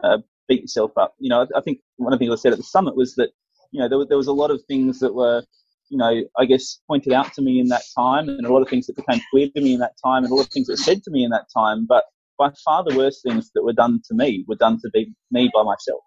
[0.01, 1.13] uh, beat yourself up.
[1.19, 3.29] You know, I, think one of the things I said at the summit was that
[3.71, 5.43] you know there, there was a lot of things that were
[5.89, 8.67] you know, I guess pointed out to me in that time, and a lot of
[8.69, 10.77] things that became clear to me in that time, and a lot of things that
[10.77, 11.85] said to me in that time.
[11.87, 12.05] But
[12.37, 15.51] by far the worst things that were done to me were done to be me
[15.53, 16.01] by myself.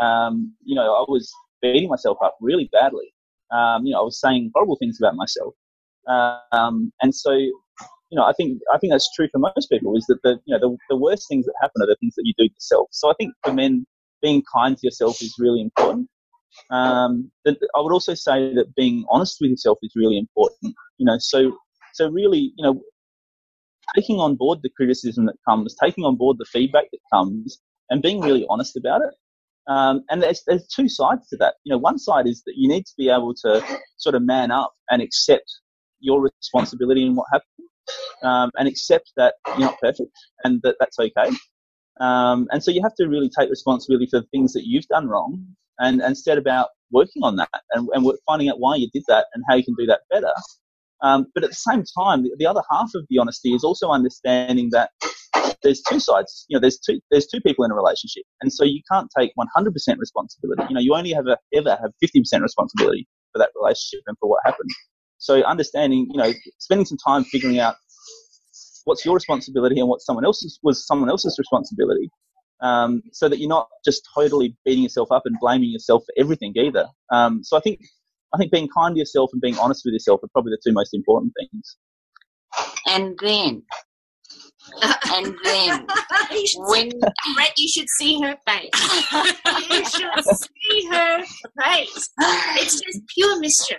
[0.00, 3.12] Um, you know, I was beating myself up really badly.
[3.50, 5.54] Um, you know, I was saying horrible things about myself.
[6.06, 7.36] Um, and so,
[8.10, 9.96] you know, I think I think that's true for most people.
[9.96, 12.24] Is that the you know the, the worst things that happen are the things that
[12.24, 12.88] you do to yourself.
[12.90, 13.86] So I think for men,
[14.22, 16.08] being kind to yourself is really important.
[16.70, 20.74] Um, I would also say that being honest with yourself is really important.
[20.96, 21.56] You know, so
[21.94, 22.80] so really, you know,
[23.94, 28.02] taking on board the criticism that comes, taking on board the feedback that comes, and
[28.02, 29.14] being really honest about it.
[29.68, 31.56] Um, and there's, there's two sides to that.
[31.64, 33.62] You know, one side is that you need to be able to
[33.98, 35.44] sort of man up and accept
[36.00, 37.57] your responsibility in what happened,
[38.22, 40.12] um, and accept that you're not perfect
[40.44, 41.30] and that that's okay.
[42.00, 45.08] Um, and so you have to really take responsibility for the things that you've done
[45.08, 45.44] wrong
[45.78, 49.26] and, and set about working on that and, and finding out why you did that
[49.34, 50.32] and how you can do that better.
[51.00, 53.90] Um, but at the same time, the, the, other half of the honesty is also
[53.90, 54.90] understanding that
[55.62, 56.44] there's two sides.
[56.48, 59.32] You know, there's two there's two people in a relationship, and so you can't take
[59.38, 60.62] 100% responsibility.
[60.68, 64.28] You know, you only have a, ever have 50% responsibility for that relationship and for
[64.28, 64.70] what happened.
[65.18, 67.76] So understanding, you know, spending some time figuring out
[68.88, 72.10] what's your responsibility and what someone else's was someone else's responsibility,
[72.60, 76.54] um, so that you're not just totally beating yourself up and blaming yourself for everything
[76.56, 76.86] either.
[77.12, 77.80] Um, so I think
[78.34, 80.72] I think being kind to yourself and being honest with yourself are probably the two
[80.72, 81.76] most important things.
[82.86, 83.62] And then,
[84.82, 85.86] and then,
[86.56, 86.90] when
[87.34, 89.70] Brett, you should see her face.
[89.70, 91.24] you should see her
[91.62, 92.10] face.
[92.20, 93.78] It's just pure mischief.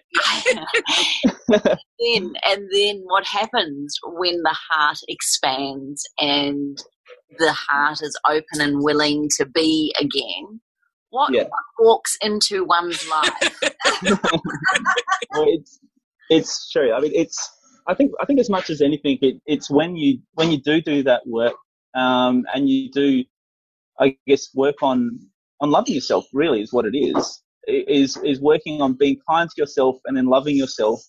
[1.49, 6.77] then, and then, what happens when the heart expands and
[7.37, 10.61] the heart is open and willing to be again?
[11.11, 11.45] What, yeah.
[11.79, 13.59] walks into one's life?
[14.21, 15.79] well, it's
[16.29, 16.93] it's true.
[16.93, 17.37] I mean, it's.
[17.89, 20.81] I think I think as much as anything, it, it's when you when you do
[20.81, 21.55] do that work,
[21.95, 23.23] um, and you do,
[23.99, 25.19] I guess, work on
[25.59, 26.25] on loving yourself.
[26.33, 27.41] Really, is what it is.
[27.67, 31.01] Is is working on being kind to yourself and then loving yourself.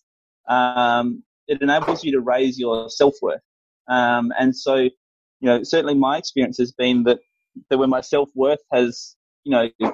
[0.49, 3.43] Um, it enables you to raise your self worth.
[3.89, 4.93] Um, and so, you
[5.43, 7.19] know, certainly my experience has been that
[7.69, 9.93] that when my self worth has you know,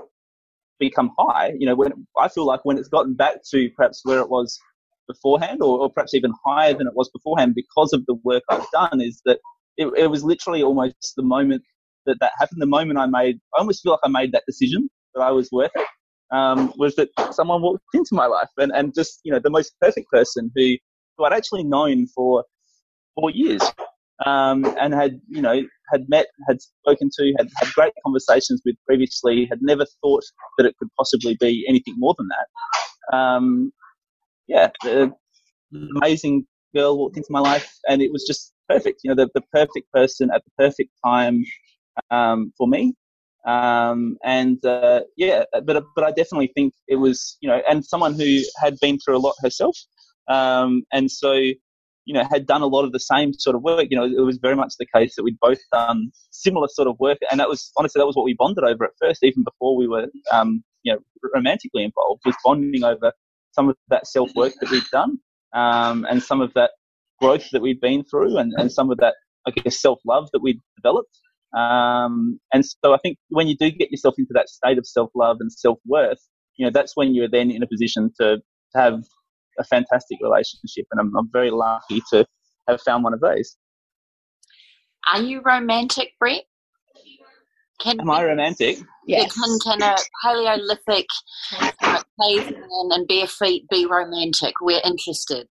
[0.78, 4.20] become high, you know, when I feel like when it's gotten back to perhaps where
[4.20, 4.58] it was
[5.06, 8.66] beforehand or, or perhaps even higher than it was beforehand because of the work I've
[8.72, 9.38] done is that
[9.76, 11.62] it, it was literally almost the moment
[12.06, 14.88] that that happened, the moment I made, I almost feel like I made that decision
[15.14, 15.86] that I was worth it.
[16.32, 19.74] Um, was that someone walked into my life and, and just, you know, the most
[19.80, 20.74] perfect person who,
[21.16, 22.44] who I'd actually known for
[23.14, 23.62] four years
[24.24, 28.76] um, and had you know had met, had spoken to, had had great conversations with
[28.86, 30.24] previously, had never thought
[30.58, 33.16] that it could possibly be anything more than that.
[33.16, 33.72] Um,
[34.46, 35.12] yeah, the,
[35.70, 39.00] the amazing girl walked into my life, and it was just perfect.
[39.04, 41.44] You know, the, the perfect person at the perfect time
[42.10, 42.94] um, for me.
[43.46, 48.14] Um, and uh, yeah, but but I definitely think it was you know, and someone
[48.14, 49.76] who had been through a lot herself,
[50.28, 51.32] um, and so
[52.06, 53.86] you know, had done a lot of the same sort of work.
[53.90, 56.98] You know, it was very much the case that we'd both done similar sort of
[57.00, 59.76] work, and that was honestly that was what we bonded over at first, even before
[59.76, 61.00] we were, um, you know,
[61.34, 63.12] romantically involved, was bonding over
[63.56, 65.18] some of that self work that we've done,
[65.54, 66.70] um, and some of that
[67.20, 69.14] growth that we've been through, and, and some of that,
[69.46, 71.18] I guess, self love that we've developed.
[71.56, 75.10] Um, and so I think when you do get yourself into that state of self
[75.14, 76.20] love and self worth,
[76.56, 79.02] you know, that's when you're then in a position to, to have
[79.58, 82.26] a fantastic relationship, and I'm, I'm very lucky to
[82.68, 83.56] have found one of those.
[85.12, 86.42] Are you romantic, Brett?
[87.80, 88.78] Can Am I romantic?
[89.06, 89.34] Yes.
[89.34, 91.06] Can, can a Paleolithic
[92.20, 94.54] caveman and bare feet be romantic?
[94.60, 95.48] We're interested.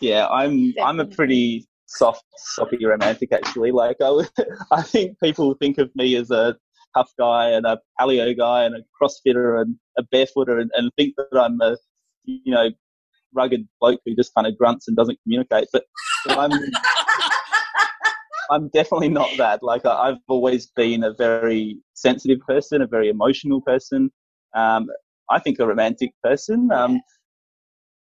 [0.00, 0.74] Yeah, I'm.
[0.82, 3.70] I'm a pretty soft, soppy romantic actually.
[3.70, 4.26] Like I,
[4.70, 6.56] I think people think of me as a
[6.96, 11.14] tough guy and a paleo guy and a crossfitter and a barefooter and, and think
[11.16, 11.76] that I'm a,
[12.24, 12.70] you know,
[13.34, 15.68] rugged bloke who just kind of grunts and doesn't communicate.
[15.72, 15.84] But
[16.28, 16.52] I'm,
[18.50, 19.62] I'm definitely not that.
[19.62, 24.10] Like I've always been a very sensitive person, a very emotional person.
[24.54, 24.86] Um,
[25.30, 26.70] I think a romantic person.
[26.72, 27.00] Um,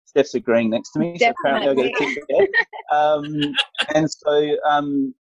[0.06, 1.36] Steph's agreeing next to me, Definitely.
[1.44, 2.50] so apparently I get a tick
[2.92, 3.56] Um,
[3.94, 5.14] and so, um,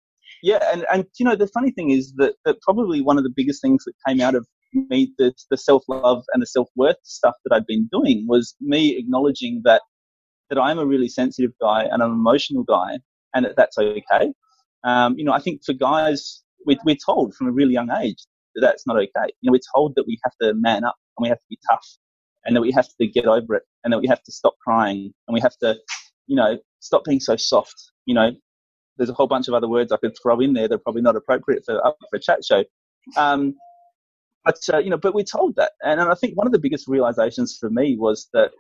[0.43, 3.33] yeah, and, and you know, the funny thing is that, that probably one of the
[3.35, 6.97] biggest things that came out of me, the, the self love and the self worth
[7.03, 9.83] stuff that I'd been doing was me acknowledging that
[10.51, 12.99] that I'm a really sensitive guy and I'm an emotional guy,
[13.35, 14.33] and that that's okay.
[14.85, 18.19] Um, you know, I think for guys, we, we're told from a really young age
[18.57, 19.33] that's not okay.
[19.41, 21.59] You know, we're told that we have to man up and we have to be
[21.71, 21.87] tough
[22.45, 25.13] and that we have to get over it and that we have to stop crying
[25.27, 25.77] and we have to,
[26.27, 27.93] you know, stop being so soft.
[28.07, 28.33] You know,
[28.97, 31.03] there's a whole bunch of other words I could throw in there that are probably
[31.03, 32.65] not appropriate for, for a chat show.
[33.17, 33.55] Um,
[34.45, 35.73] but, uh, you know, but we're told that.
[35.83, 38.51] And, and I think one of the biggest realizations for me was that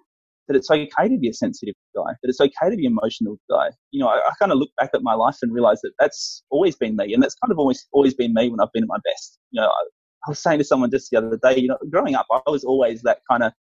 [0.49, 3.37] that it's okay to be a sensitive guy, that it's okay to be an emotional
[3.51, 3.71] guy.
[3.91, 6.43] You know, I, I kind of look back at my life and realize that that's
[6.51, 8.89] always been me, and that's kind of always always been me when I've been at
[8.89, 9.39] my best.
[9.51, 9.83] You know, I,
[10.27, 12.65] I was saying to someone just the other day, you know, growing up, I was
[12.65, 13.53] always that kind of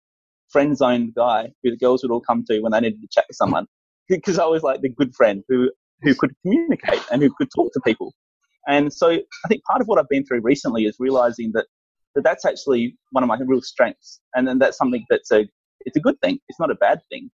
[0.50, 3.24] friend zone guy who the girls would all come to when they needed to chat
[3.28, 3.66] with someone,
[4.08, 5.70] because I was like the good friend who
[6.02, 8.12] who could communicate and who could talk to people.
[8.66, 11.66] And so I think part of what I've been through recently is realizing that,
[12.14, 14.20] that that's actually one of my real strengths.
[14.34, 15.46] And then that's something that's a,
[15.84, 16.38] it's a good thing.
[16.48, 17.30] It's not a bad thing.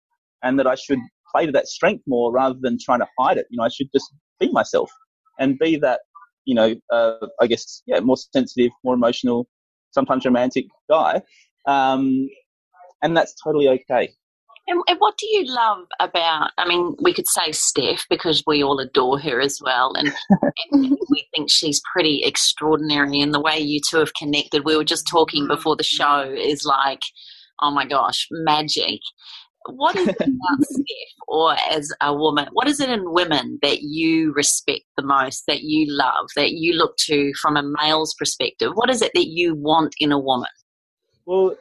[0.44, 1.00] And that I should
[1.34, 3.48] play to that strength more rather than trying to hide it.
[3.50, 4.92] You know, I should just be myself
[5.40, 6.02] and be that,
[6.46, 9.48] you know, uh, I guess, yeah, more sensitive, more emotional,
[9.92, 11.22] sometimes romantic guy.
[11.68, 12.28] Um,
[13.02, 14.10] and that's totally okay.
[14.68, 16.50] And, and, what do you love about?
[16.58, 20.12] I mean, we could say Steph because we all adore her as well, and,
[20.72, 23.22] and, we think she's pretty extraordinary.
[23.22, 26.66] And the way you two have connected, we were just talking before the show, is
[26.66, 27.02] like,
[27.62, 29.00] oh my gosh, magic.
[29.68, 30.30] What is it about
[30.62, 30.86] Steph,
[31.28, 35.62] or as a woman, what is it in women that you respect the most, that
[35.62, 38.72] you love, that you look to from a male's perspective?
[38.76, 40.50] What is it that you want in a woman?
[41.26, 41.56] Well,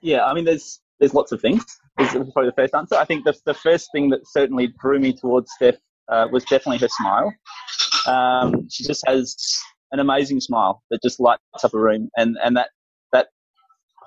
[0.00, 1.64] yeah, I mean, there's there's lots of things.
[1.98, 2.94] Is probably the first answer.
[2.94, 5.76] I think the the first thing that certainly drew me towards Steph
[6.08, 7.34] uh, was definitely her smile.
[8.06, 9.36] Um, she just has
[9.92, 12.68] an amazing smile that just lights up a room, and and that that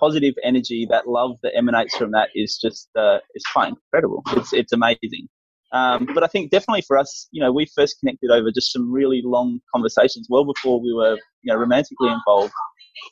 [0.02, 4.24] positive energy, that love that emanates from that is just uh, is quite incredible.
[4.32, 5.28] It's it's amazing.
[5.74, 8.92] Um, but I think definitely for us, you know, we first connected over just some
[8.92, 12.52] really long conversations, well before we were, you know, romantically involved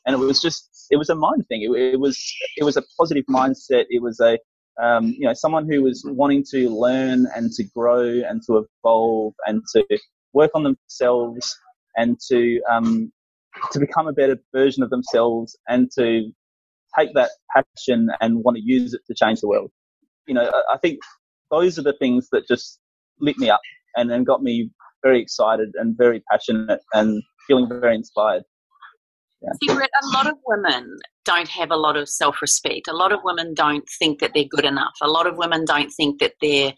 [0.05, 1.61] and it was just it was a mind thing.
[1.61, 2.21] It, it was
[2.57, 3.85] it was a positive mindset.
[3.89, 4.37] It was a
[4.81, 9.33] um, you know someone who was wanting to learn and to grow and to evolve
[9.45, 9.85] and to
[10.33, 11.57] work on themselves
[11.95, 13.11] and to um,
[13.71, 16.31] to become a better version of themselves and to
[16.99, 19.71] take that passion and want to use it to change the world.
[20.27, 20.99] You know, I, think
[21.49, 22.79] those are the things that just
[23.19, 23.61] lit me up
[23.95, 24.69] and, and got me
[25.03, 28.43] very excited and very passionate and feeling very inspired.
[29.41, 29.73] Yeah.
[29.73, 32.87] A lot of women don't have a lot of self respect.
[32.89, 34.93] A lot of women don't think that they're good enough.
[35.01, 36.73] A lot of women don't think that they're,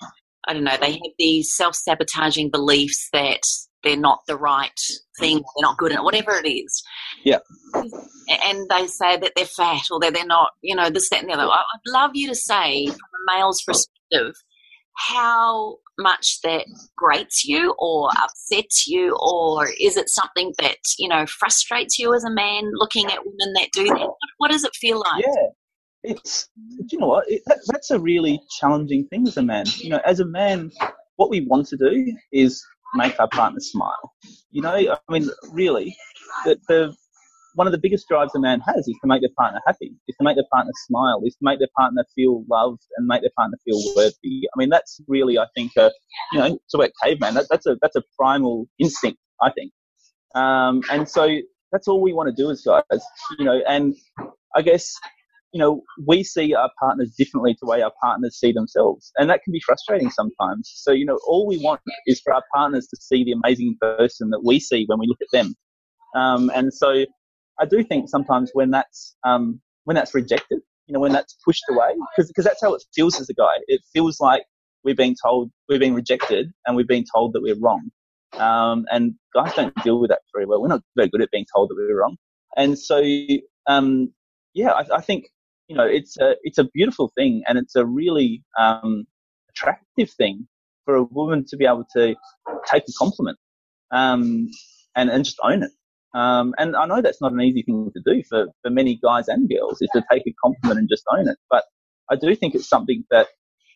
[0.47, 3.41] I don't know, they have these self sabotaging beliefs that
[3.83, 4.79] they're not the right
[5.19, 6.83] thing, they're not good at whatever it is.
[7.23, 7.39] Yeah.
[7.73, 11.29] And they say that they're fat or that they're not, you know, this, that, and
[11.29, 11.49] the other.
[11.51, 14.35] I'd love you to say, from a male's perspective,
[14.95, 16.65] how much that
[16.97, 22.23] grates you or upsets you or is it something that you know frustrates you as
[22.23, 25.47] a man looking at women that do that what does it feel like yeah
[26.03, 26.49] it's
[26.89, 30.01] you know what it, that, that's a really challenging thing as a man you know
[30.05, 30.71] as a man
[31.17, 32.65] what we want to do is
[32.95, 34.11] make our partner smile
[34.51, 35.95] you know i mean really
[36.45, 36.95] the, the
[37.55, 40.15] one of the biggest drives a man has is to make their partner happy, is
[40.17, 43.31] to make their partner smile, is to make their partner feel loved and make their
[43.37, 44.47] partner feel worthy.
[44.53, 45.91] I mean, that's really, I think, a,
[46.31, 49.71] you know, to work caveman, that, that's a that's a primal instinct, I think.
[50.35, 51.37] Um, and so
[51.71, 53.01] that's all we want to do as guys,
[53.37, 53.61] you know.
[53.67, 53.95] And
[54.55, 54.93] I guess,
[55.51, 59.29] you know, we see our partners differently to the way our partners see themselves, and
[59.29, 60.71] that can be frustrating sometimes.
[60.73, 64.29] So, you know, all we want is for our partners to see the amazing person
[64.29, 65.53] that we see when we look at them.
[66.15, 67.05] Um, and so
[67.59, 71.63] I do think sometimes when that's um, when that's rejected, you know, when that's pushed
[71.69, 73.55] away, because that's how it feels as a guy.
[73.67, 74.43] It feels like
[74.83, 77.89] we're being told we're being rejected and we're being told that we're wrong.
[78.33, 80.61] Um, and guys don't deal with that very well.
[80.61, 82.15] We're not very good at being told that we're wrong.
[82.55, 83.03] And so,
[83.67, 84.13] um,
[84.53, 85.25] yeah, I, I, think
[85.71, 89.05] you know it's a it's a beautiful thing, and it's a really um,
[89.49, 90.45] attractive thing
[90.83, 92.13] for a woman to be able to
[92.69, 93.37] take a compliment
[93.91, 94.49] um,
[94.97, 95.71] and and just own it.
[96.13, 99.29] Um, and I know that's not an easy thing to do for, for many guys
[99.29, 101.37] and girls is to take a compliment and just own it.
[101.49, 101.63] But
[102.09, 103.27] I do think it's something that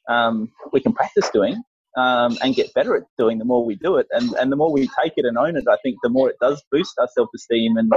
[0.10, 1.64] um, we can practice doing
[1.96, 4.08] um, and get better at doing the more we do it.
[4.12, 6.36] And, and the more we take it and own it, I think the more it
[6.42, 7.90] does boost our self esteem and,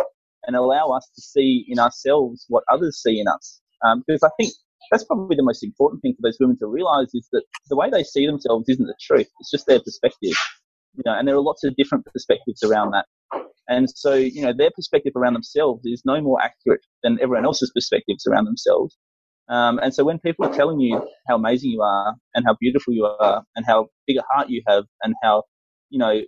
[0.47, 3.61] and allow us to see in ourselves what others see in us.
[3.85, 4.53] Um, because I think
[4.91, 7.91] that's probably the most important thing for those women to realize is that the way
[7.91, 9.29] they see themselves isn't the truth.
[9.41, 10.35] It's just their perspective,
[10.95, 13.07] you know, and there are lots of different perspectives around that.
[13.69, 17.71] And so, you know, their perspective around themselves is no more accurate than everyone else's
[17.75, 18.97] perspectives around themselves.
[19.51, 22.95] Um, and so when people are telling you how amazing you are and how beautiful
[22.95, 25.45] you are and how big a heart you have and how,
[25.91, 26.21] you know,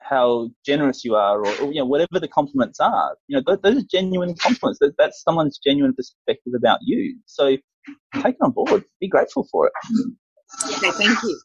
[0.00, 3.58] how generous you are or, or you know, whatever the compliments are, you know, those,
[3.62, 4.78] those are genuine compliments.
[4.80, 7.18] That, that's someone's genuine perspective about you.
[7.26, 7.56] So
[8.14, 8.84] take it on board.
[9.00, 9.72] Be grateful for it.
[10.76, 11.40] Okay, thank you.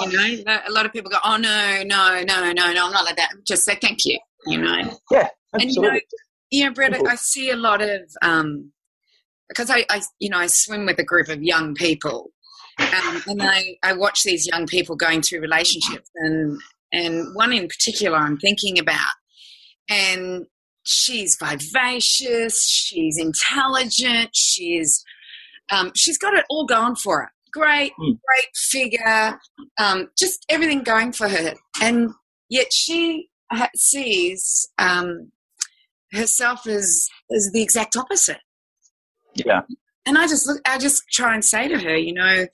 [0.00, 3.04] You know, a lot of people go, "Oh no, no, no, no, no, I'm not
[3.04, 4.18] like that." Just say thank you.
[4.46, 4.98] You know.
[5.10, 5.60] Yeah, absolutely.
[5.60, 5.98] And you know,
[6.50, 8.72] you know, Brett, I see a lot of um,
[9.48, 12.30] because I, I, you know, I swim with a group of young people,
[12.78, 16.58] um, and I, I watch these young people going through relationships, and
[16.92, 19.12] and one in particular I'm thinking about,
[19.90, 20.46] and
[20.84, 25.04] she's vivacious, she's intelligent, she's
[25.70, 27.32] um, she's got it all going for her.
[27.52, 28.18] Great, mm.
[28.18, 29.38] great figure,
[29.78, 31.54] um, just everything going for her.
[31.80, 32.10] And
[32.48, 33.28] yet she
[33.74, 35.32] sees um,
[36.12, 38.40] herself as, as the exact opposite.
[39.34, 39.62] Yeah.
[40.06, 42.46] And I just look, I just try and say to her, you know,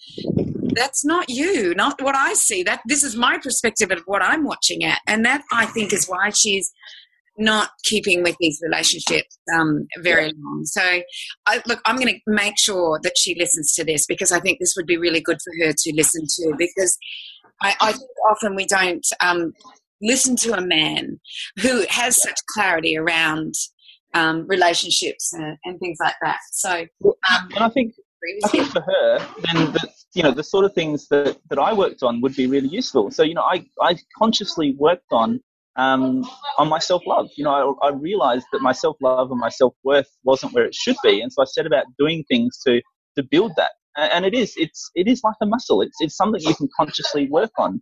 [0.74, 2.62] that's not you, not what I see.
[2.62, 6.06] That this is my perspective of what I'm watching at, and that I think is
[6.06, 6.72] why she's
[7.38, 10.62] not keeping with these relationships um, very long.
[10.64, 11.02] So,
[11.46, 14.58] I, look, I'm going to make sure that she listens to this because I think
[14.58, 16.98] this would be really good for her to listen to because
[17.62, 19.52] I, I think often we don't um,
[20.02, 21.20] listen to a man
[21.60, 23.54] who has such clarity around
[24.14, 26.38] um, relationships and, and, things like that.
[26.50, 27.94] So, um, and I think
[28.44, 31.72] I think for her, then the, you know the sort of things that, that I
[31.72, 33.10] worked on would be really useful.
[33.10, 35.40] So you know, I I consciously worked on
[35.76, 36.24] um,
[36.58, 37.30] on my self love.
[37.36, 40.64] You know, I, I realized that my self love and my self worth wasn't where
[40.64, 42.80] it should be, and so I set about doing things to
[43.16, 43.72] to build that.
[43.96, 45.82] And it is it's it is like a muscle.
[45.82, 47.80] It's it's something you can consciously work on.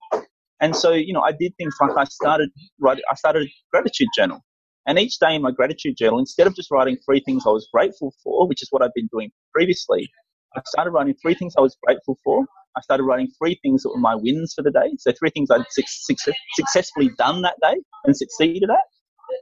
[0.61, 2.50] And so you know, I did things like I started
[2.81, 3.05] writing.
[3.11, 4.40] I started a gratitude journal.
[4.87, 7.68] And each day in my gratitude journal, instead of just writing three things I was
[7.72, 10.11] grateful for, which is what I've been doing previously,
[10.56, 12.44] I started writing three things I was grateful for.
[12.76, 14.92] I started writing three things that were my wins for the day.
[14.98, 16.14] So three things I'd su-
[16.54, 18.78] successfully done that day and succeeded at.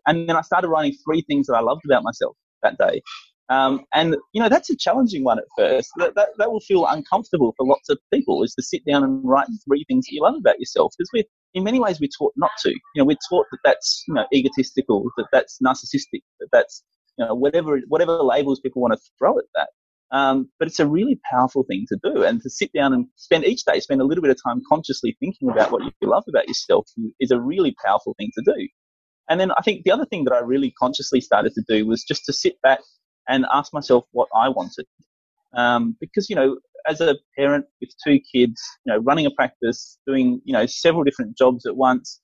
[0.07, 3.03] And then I started writing three things that I loved about myself that day.
[3.51, 5.89] Um, and you know that's a challenging one at first.
[5.97, 9.23] That, that, that will feel uncomfortable for lots of people is to sit down and
[9.25, 12.35] write three things that you love about yourself because we in many ways we're taught
[12.37, 12.71] not to.
[12.71, 16.83] You know we're taught that that's you know egotistical, that that's narcissistic, that that's
[17.17, 19.69] you know whatever whatever labels people want to throw at that.
[20.11, 22.23] Um, but it's a really powerful thing to do.
[22.25, 25.17] And to sit down and spend each day, spend a little bit of time consciously
[25.21, 26.89] thinking about what you love about yourself
[27.21, 28.69] is a really powerful thing to do.
[29.29, 32.03] And then I think the other thing that I really consciously started to do was
[32.05, 32.81] just to sit back
[33.29, 34.87] and ask myself what I wanted.
[35.55, 39.99] Um, because, you know, as a parent with two kids, you know, running a practice,
[40.07, 42.21] doing, you know, several different jobs at once,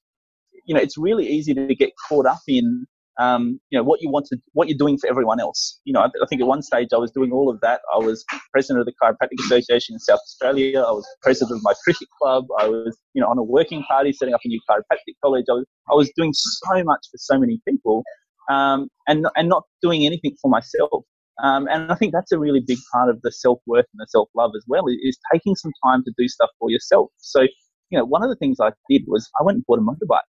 [0.67, 2.87] you know, it's really easy to get caught up in
[3.19, 5.81] um, you know, what you want to, what you're doing for everyone else.
[5.85, 7.81] You know, I, I, think at one stage I was doing all of that.
[7.95, 10.81] I was president of the Chiropractic Association in South Australia.
[10.81, 12.47] I was president of my cricket club.
[12.59, 15.45] I was, you know, on a working party setting up a new chiropractic college.
[15.49, 18.03] I was, I was doing so much for so many people,
[18.51, 21.05] um, and and not doing anything for myself.
[21.43, 24.07] Um, and I think that's a really big part of the self worth and the
[24.09, 27.11] self love as well is, is taking some time to do stuff for yourself.
[27.19, 27.43] So,
[27.91, 30.21] you know, one of the things I did was I went and bought a motorbike.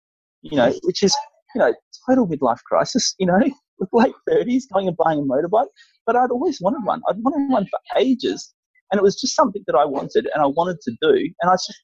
[0.43, 1.17] You know, which is
[1.55, 1.73] you know,
[2.09, 3.41] total midlife crisis, you know,
[3.79, 5.69] with late 30s, going and buying a motorbike.
[6.07, 7.03] But I'd always wanted one.
[7.09, 8.55] I'd wanted one for ages.
[8.93, 11.15] And it was just something that I wanted and I wanted to do.
[11.43, 11.75] And I just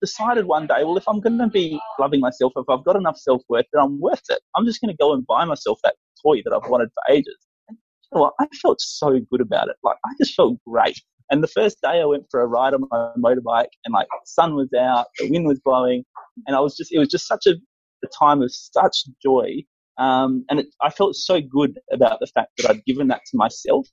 [0.00, 3.18] decided one day, well, if I'm going to be loving myself, if I've got enough
[3.18, 4.40] self worth, then I'm worth it.
[4.56, 5.94] I'm just going to go and buy myself that
[6.24, 7.36] toy that I've wanted for ages.
[7.68, 8.34] And you know what?
[8.40, 9.76] I felt so good about it.
[9.84, 11.00] Like, I just felt great.
[11.30, 14.26] And the first day I went for a ride on my motorbike and like the
[14.26, 16.04] sun was out, the wind was blowing,
[16.46, 17.54] and I was just, it was just such a
[18.04, 19.64] a time of such joy.
[19.98, 23.36] Um, and it, I felt so good about the fact that I'd given that to
[23.36, 23.86] myself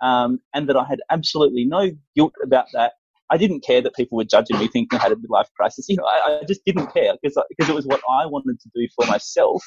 [0.00, 2.92] um, and that I had absolutely no guilt about that.
[3.30, 5.86] I didn't care that people were judging me thinking I had a midlife crisis.
[5.88, 8.70] You know, I, I just didn't care because, because it was what I wanted to
[8.74, 9.62] do for myself.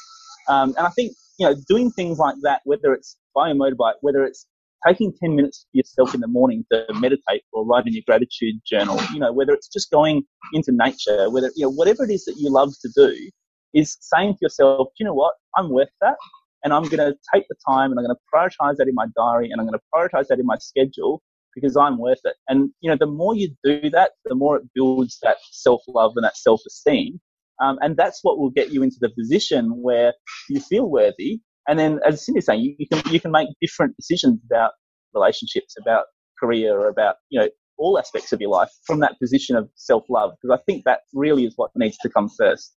[0.50, 3.94] Um, and I think, you know, doing things like that, whether it's buying a motorbike,
[4.02, 4.46] whether it's
[4.86, 8.56] taking 10 minutes for yourself in the morning to meditate or write in your gratitude
[8.66, 12.26] journal, you know, whether it's just going into nature, whether, you know, whatever it is
[12.26, 13.30] that you love to do,
[13.74, 16.16] is saying to yourself, you know what, I'm worth that.
[16.64, 19.08] And I'm going to take the time and I'm going to prioritize that in my
[19.18, 21.22] diary and I'm going to prioritize that in my schedule
[21.54, 22.36] because I'm worth it.
[22.48, 26.14] And, you know, the more you do that, the more it builds that self love
[26.16, 27.20] and that self esteem.
[27.62, 30.14] Um, and that's what will get you into the position where
[30.50, 31.42] you feel worthy.
[31.68, 34.72] And then, as Cindy's saying, you, you, can, you can make different decisions about
[35.14, 36.06] relationships, about
[36.40, 37.48] career or about you know
[37.78, 41.02] all aspects of your life from that position of self love because I think that
[41.14, 42.76] really is what needs to come first.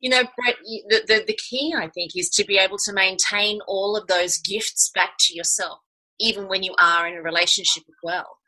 [0.00, 0.56] You know, Brett,
[0.88, 4.38] the, the, the key, I think, is to be able to maintain all of those
[4.38, 5.80] gifts back to yourself,
[6.20, 8.38] even when you are in a relationship as well.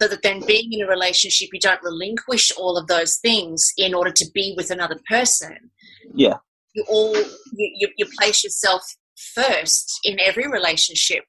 [0.00, 3.94] So that then being in a relationship, you don't relinquish all of those things in
[3.94, 5.70] order to be with another person.
[6.14, 6.38] Yeah.
[6.74, 8.82] You all, you, you, you place yourself
[9.34, 11.24] first in every relationship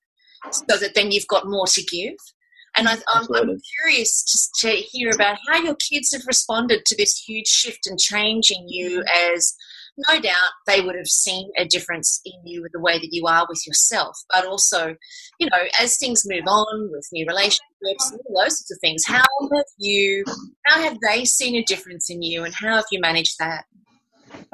[0.52, 2.16] so that then you've got more to give.
[2.78, 7.22] And I, am curious to, to hear about how your kids have responded to this
[7.28, 9.04] huge shift and change in you,
[9.34, 9.54] as
[9.98, 13.28] no doubt they would have seen a difference in you with the way that you
[13.28, 14.96] are with yourself, but also,
[15.40, 19.04] you know, as things move on with new relationships, and all those sorts of things.
[19.06, 20.24] How have you,
[20.66, 23.66] how have they seen a difference in you, and how have you managed that?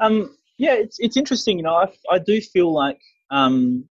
[0.00, 1.58] Um, yeah, it's it's interesting.
[1.58, 2.98] You know, I, I do feel like,
[3.30, 3.88] um,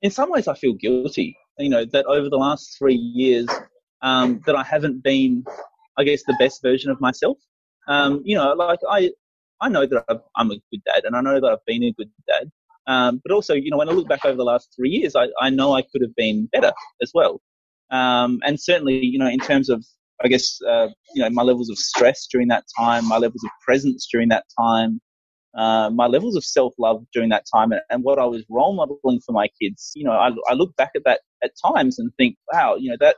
[0.00, 3.48] in some ways, I feel guilty you know that over the last three years
[4.02, 5.44] um, that I haven't been,
[5.98, 7.38] I guess, the best version of myself.
[7.88, 9.10] Um, you know, like I,
[9.60, 11.92] I know that i am a good dad, and I know that I've been a
[11.92, 12.50] good dad.
[12.86, 15.26] Um, but also, you know, when I look back over the last three years, I,
[15.40, 17.40] I know I could have been better as well.
[17.90, 19.84] Um, and certainly, you know, in terms of,
[20.22, 23.50] I guess, uh, you know, my levels of stress during that time, my levels of
[23.64, 25.00] presence during that time,
[25.56, 28.74] uh, my levels of self love during that time and, and, what I was role
[28.74, 29.92] modeling for my kids.
[29.94, 32.96] You know, I, I, look back at that at times and think, wow, you know,
[33.00, 33.16] that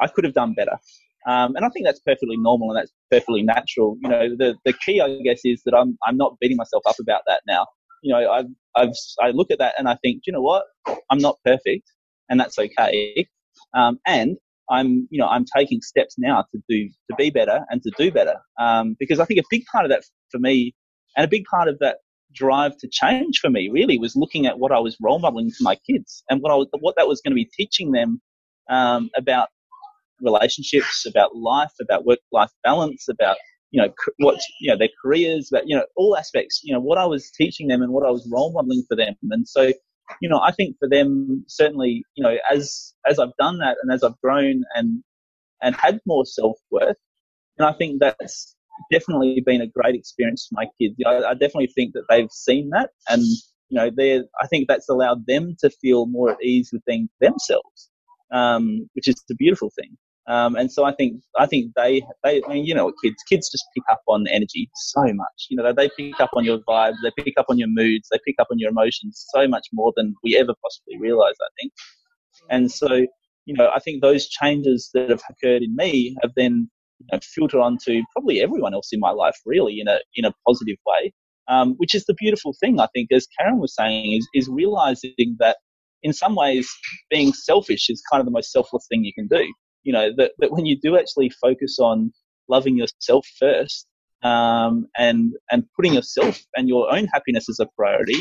[0.00, 0.78] I could have done better.
[1.26, 3.96] Um, and I think that's perfectly normal and that's perfectly natural.
[4.00, 6.96] You know, the, the key, I guess, is that I'm, I'm not beating myself up
[7.00, 7.66] about that now.
[8.02, 8.46] You know, I've,
[8.76, 10.64] I've, I look at that and I think, you know what?
[11.10, 11.90] I'm not perfect
[12.28, 13.26] and that's okay.
[13.74, 14.36] Um, and
[14.70, 18.10] I'm, you know, I'm taking steps now to do, to be better and to do
[18.12, 18.36] better.
[18.60, 20.74] Um, because I think a big part of that for me
[21.16, 21.98] and a big part of that
[22.38, 25.62] drive to change for me really was looking at what I was role modeling to
[25.62, 28.20] my kids and what I was, what that was going to be teaching them
[28.70, 29.48] um, about
[30.20, 33.36] relationships, about life, about work-life balance, about
[33.70, 36.60] you know what you know their careers, about you know all aspects.
[36.64, 39.14] You know what I was teaching them and what I was role modeling for them,
[39.30, 39.72] and so
[40.20, 43.92] you know I think for them certainly you know as as I've done that and
[43.92, 45.02] as I've grown and
[45.62, 46.96] and had more self worth,
[47.58, 48.54] and I think that's
[48.90, 50.96] definitely been a great experience for my kids.
[51.06, 53.22] I, I definitely think that they've seen that, and
[53.68, 56.82] you know, they I think that's allowed them to feel more at ease with
[57.20, 57.90] themselves,
[58.32, 59.96] um, which is a beautiful thing.
[60.28, 63.50] Um, and so I think I think they they I mean, you know kids kids
[63.50, 65.46] just pick up on energy so much.
[65.48, 68.18] You know they pick up on your vibes, they pick up on your moods, they
[68.26, 71.34] pick up on your emotions so much more than we ever possibly realize.
[71.40, 71.72] I think,
[72.50, 73.06] and so
[73.46, 76.70] you know I think those changes that have occurred in me have then
[77.12, 80.76] know, filter onto probably everyone else in my life, really, in a in a positive
[80.86, 81.12] way.
[81.48, 85.36] Um, which is the beautiful thing, I think, as Karen was saying, is is realizing
[85.38, 85.56] that
[86.02, 86.68] in some ways
[87.10, 89.46] being selfish is kind of the most selfless thing you can do.
[89.82, 92.12] You know that that when you do actually focus on
[92.48, 93.86] loving yourself first
[94.22, 98.18] um, and and putting yourself and your own happiness as a priority,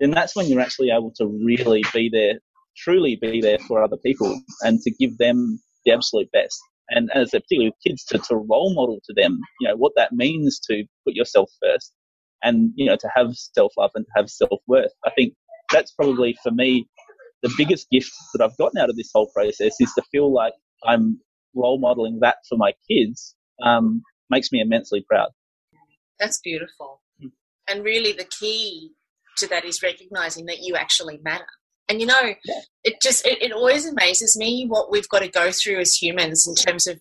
[0.00, 2.34] then that's when you're actually able to really be there,
[2.76, 6.60] truly be there for other people, and to give them the absolute best
[6.90, 9.92] and as a particularly with kids to, to role model to them, you know, what
[9.96, 11.92] that means to put yourself first
[12.42, 14.92] and, you know, to have self love and have self worth.
[15.04, 15.34] I think
[15.72, 16.88] that's probably for me
[17.42, 20.54] the biggest gift that I've gotten out of this whole process is to feel like
[20.84, 21.20] I'm
[21.54, 25.28] role modeling that for my kids um, makes me immensely proud.
[26.18, 27.00] That's beautiful.
[27.70, 28.92] And really, the key
[29.36, 31.46] to that is recognizing that you actually matter.
[31.88, 32.34] And you know,
[32.84, 36.46] it just it, it always amazes me what we've got to go through as humans
[36.46, 37.00] in terms of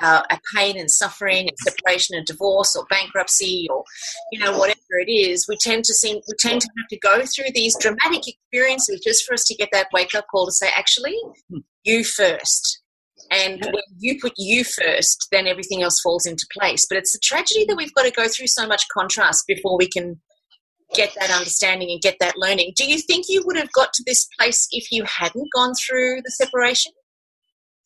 [0.00, 3.84] uh, a pain and suffering and separation and divorce or bankruptcy or
[4.32, 5.46] you know whatever it is.
[5.48, 9.24] We tend to seem we tend to have to go through these dramatic experiences just
[9.24, 11.16] for us to get that wake up call to say actually
[11.50, 11.58] hmm.
[11.84, 12.82] you first.
[13.30, 16.86] And when you put you first then everything else falls into place.
[16.88, 19.88] But it's a tragedy that we've got to go through so much contrast before we
[19.88, 20.20] can
[20.94, 22.72] get that understanding and get that learning.
[22.76, 26.22] Do you think you would have got to this place if you hadn't gone through
[26.24, 26.92] the separation?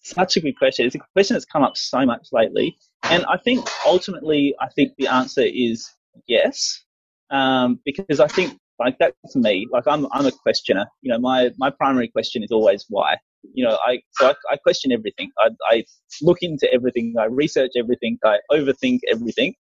[0.02, 0.86] Such a good question.
[0.86, 2.76] It's a question that's come up so much lately.
[3.04, 5.88] And I think ultimately, I think the answer is
[6.26, 6.82] yes.
[7.30, 10.86] Um, because I think like that to me, like I'm, I'm a questioner.
[11.02, 13.16] You know, my, my primary question is always why.
[13.54, 15.30] You know, I, so I, I question everything.
[15.38, 15.84] I, I
[16.20, 17.14] look into everything.
[17.18, 18.18] I research everything.
[18.24, 19.54] I overthink everything.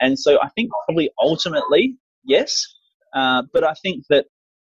[0.00, 2.64] And so I think probably ultimately, yes,
[3.14, 4.26] uh, but I think that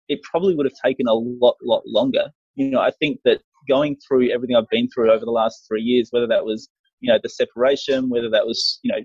[0.08, 2.26] it probably would have taken a lot, lot longer.
[2.56, 5.82] You know, I think that going through everything I've been through over the last three
[5.82, 6.68] years, whether that was,
[7.00, 9.04] you know, the separation, whether that was, you know,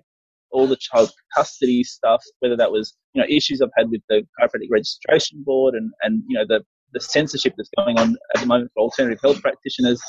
[0.51, 4.25] all the child custody stuff, whether that was, you know, issues I've had with the
[4.39, 6.63] chiropractic registration board and, and, you know, the,
[6.93, 10.01] the censorship that's going on at the moment for alternative health practitioners.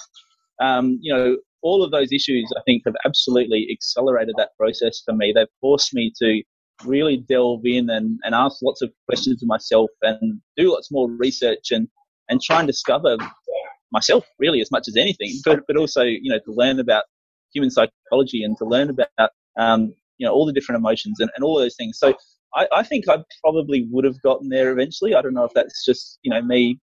[0.63, 5.15] Um, you know, all of those issues I think have absolutely accelerated that process for
[5.15, 5.33] me.
[5.35, 6.43] They've forced me to
[6.85, 11.11] really delve in and, and ask lots of questions of myself and do lots more
[11.11, 11.89] research and,
[12.29, 13.17] and try and discover
[13.93, 17.05] myself really as much as anything, but, but also, you know, to learn about
[17.55, 21.45] human psychology and to learn about, um, you know, all the different emotions and, and
[21.45, 21.99] all those things.
[21.99, 22.15] So
[22.55, 25.15] I, I think I probably would have gotten there eventually.
[25.15, 26.79] I don't know if that's just, you know, me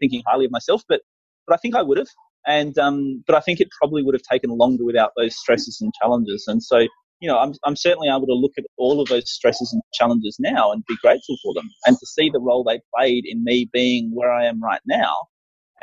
[0.00, 1.00] thinking highly of myself, but,
[1.46, 2.08] but I think I would have.
[2.46, 5.92] And, um, but I think it probably would have taken longer without those stresses and
[6.00, 6.44] challenges.
[6.48, 6.86] And so,
[7.20, 10.36] you know, I'm, I'm certainly able to look at all of those stresses and challenges
[10.38, 13.68] now and be grateful for them and to see the role they played in me
[13.72, 15.14] being where I am right now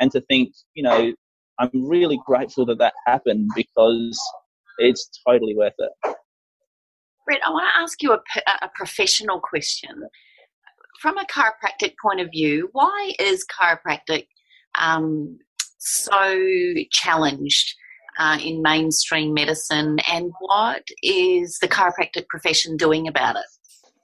[0.00, 1.12] and to think, you know,
[1.58, 4.18] I'm really grateful that that happened because
[4.78, 5.90] it's totally worth it.
[7.26, 8.18] Brett, I want to ask you a,
[8.62, 10.08] a professional question.
[11.00, 14.26] From a chiropractic point of view, why is chiropractic
[14.78, 15.38] um,
[15.78, 16.34] so
[16.90, 17.74] challenged
[18.18, 23.44] uh, in mainstream medicine, and what is the chiropractic profession doing about it?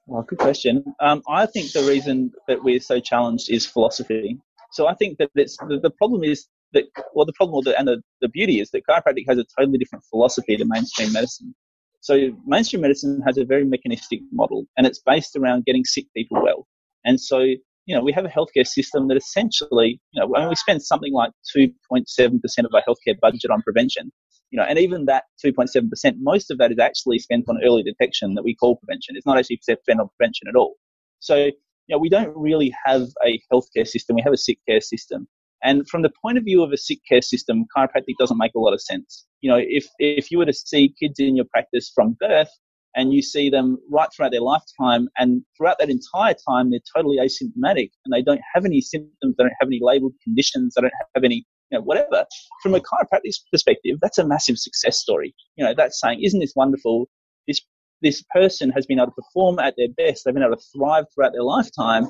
[0.07, 0.85] Well, good question.
[1.01, 4.39] Um, I think the reason that we're so challenged is philosophy.
[4.73, 6.85] So I think that it's, the, the problem is that,
[7.15, 10.57] well, the problem and the, the beauty is that chiropractic has a totally different philosophy
[10.57, 11.55] to mainstream medicine.
[12.01, 16.43] So mainstream medicine has a very mechanistic model, and it's based around getting sick people
[16.43, 16.67] well.
[17.05, 17.47] And so,
[17.87, 21.33] you know, we have a healthcare system that essentially, you know, we spend something like
[21.57, 24.13] 2.7% of our healthcare budget on prevention,
[24.51, 28.35] you know, and even that 2.7%, most of that is actually spent on early detection
[28.35, 29.17] that we call prevention.
[29.17, 30.77] It's not actually spent on prevention at all.
[31.21, 31.53] So you
[31.97, 34.17] know, we don't really have a healthcare system.
[34.17, 35.27] We have a sick care system.
[35.65, 38.59] And from the point of view of a sick care system, chiropractic doesn't make a
[38.59, 39.27] lot of sense.
[39.41, 42.51] You know, if, if you were to see kids in your practice from birth
[42.95, 47.17] and you see them right throughout their lifetime and throughout that entire time, they're totally
[47.19, 50.93] asymptomatic and they don't have any symptoms, they don't have any labeled conditions, they don't
[51.15, 52.25] have any, you know, whatever.
[52.63, 55.35] From a chiropractic perspective, that's a massive success story.
[55.57, 57.09] You know, that's saying, isn't this wonderful?
[57.49, 57.61] This
[58.03, 60.25] this person has been able to perform at their best.
[60.25, 62.09] They've been able to thrive throughout their lifetime.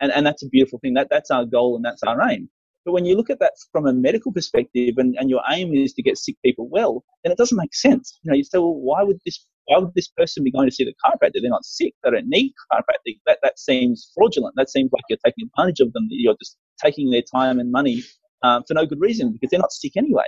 [0.00, 0.94] And, and that's a beautiful thing.
[0.94, 2.48] That, that's our goal and that's our aim.
[2.86, 5.92] But when you look at that from a medical perspective and, and your aim is
[5.94, 8.18] to get sick people well, then it doesn't make sense.
[8.22, 10.74] You know, you say, well, why would this why would this person be going to
[10.74, 11.42] see the chiropractor?
[11.42, 11.92] They're not sick.
[12.04, 13.18] They don't need chiropractic.
[13.26, 14.54] That that seems fraudulent.
[14.56, 16.06] That seems like you're taking advantage of them.
[16.10, 18.04] You're just taking their time and money
[18.44, 20.22] um, for no good reason because they're not sick anyway.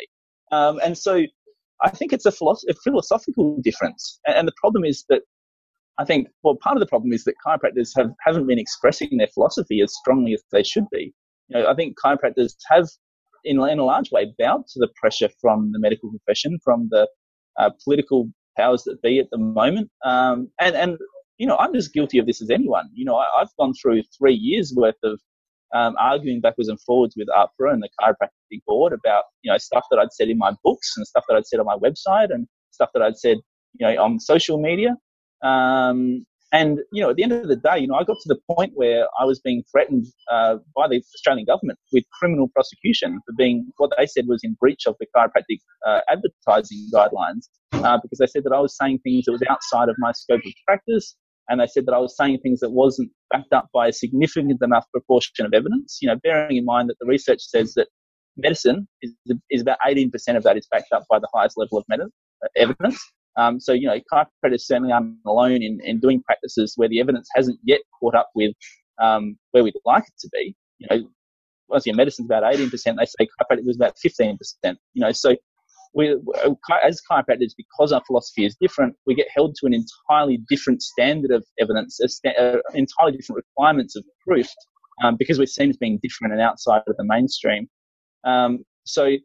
[0.50, 1.22] Um, and so
[1.82, 4.18] I think it's a, philosoph- a philosophical difference.
[4.26, 5.22] And, and the problem is that
[5.98, 9.28] I think, well, part of the problem is that chiropractors have, haven't been expressing their
[9.28, 11.12] philosophy as strongly as they should be.
[11.48, 12.88] You know, I think chiropractors have,
[13.44, 17.08] in, in a large way, bowed to the pressure from the medical profession, from the
[17.58, 19.90] uh, political powers that be at the moment.
[20.04, 20.98] Um, and, and,
[21.38, 22.88] you know, I'm as guilty of this as anyone.
[22.92, 25.20] You know, I, have gone through three years worth of
[25.74, 29.84] um, arguing backwards and forwards with AHPRA and the chiropractic board about you know stuff
[29.90, 32.46] that I'd said in my books and stuff that I'd said on my website and
[32.70, 33.38] stuff that I'd said
[33.78, 34.96] you know on social media.
[35.42, 38.28] Um, and you know, at the end of the day, you know, I got to
[38.28, 43.20] the point where I was being threatened uh, by the Australian government with criminal prosecution
[43.26, 47.98] for being what they said was in breach of the chiropractic uh, advertising guidelines, uh,
[48.02, 50.52] because they said that I was saying things that was outside of my scope of
[50.66, 51.14] practice,
[51.50, 54.62] and they said that I was saying things that wasn't backed up by a significant
[54.62, 55.98] enough proportion of evidence.
[56.00, 57.88] You know, bearing in mind that the research says that
[58.38, 59.12] medicine is,
[59.50, 62.00] is about 18% of that is backed up by the highest level of med-
[62.56, 62.98] evidence.
[63.38, 67.28] Um, so, you know, chiropractors certainly aren't alone in, in doing practices where the evidence
[67.34, 68.52] hasn't yet caught up with
[69.00, 70.56] um, where we'd like it to be.
[70.78, 71.08] You know,
[71.68, 74.38] once medicine's about 18%, they say chiropractic was about 15%.
[74.64, 75.36] You know, so
[75.94, 76.16] we,
[76.84, 81.30] as chiropractors, because our philosophy is different, we get held to an entirely different standard
[81.30, 84.48] of evidence, uh, entirely different requirements of proof,
[85.02, 87.68] um, because we're seen as being different and outside of the mainstream.
[88.24, 89.16] Um, so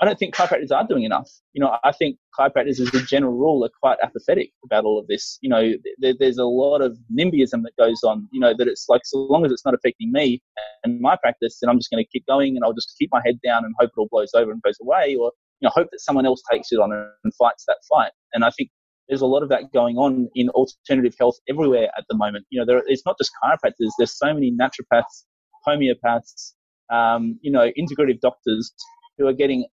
[0.00, 1.28] I don't think chiropractors are doing enough.
[1.54, 5.08] You know, I think chiropractors, as a general rule, are quite apathetic about all of
[5.08, 5.38] this.
[5.40, 8.28] You know, there, there's a lot of NIMBYism that goes on.
[8.30, 10.40] You know, that it's like so long as it's not affecting me
[10.84, 13.20] and my practice, then I'm just going to keep going and I'll just keep my
[13.24, 15.88] head down and hope it all blows over and goes away, or you know, hope
[15.90, 18.12] that someone else takes it on and fights that fight.
[18.32, 18.70] And I think
[19.08, 22.46] there's a lot of that going on in alternative health everywhere at the moment.
[22.50, 23.90] You know, there, it's not just chiropractors.
[23.98, 25.24] There's so many naturopaths,
[25.66, 26.52] homeopaths,
[26.92, 28.72] um, you know, integrative doctors
[29.16, 29.66] who are getting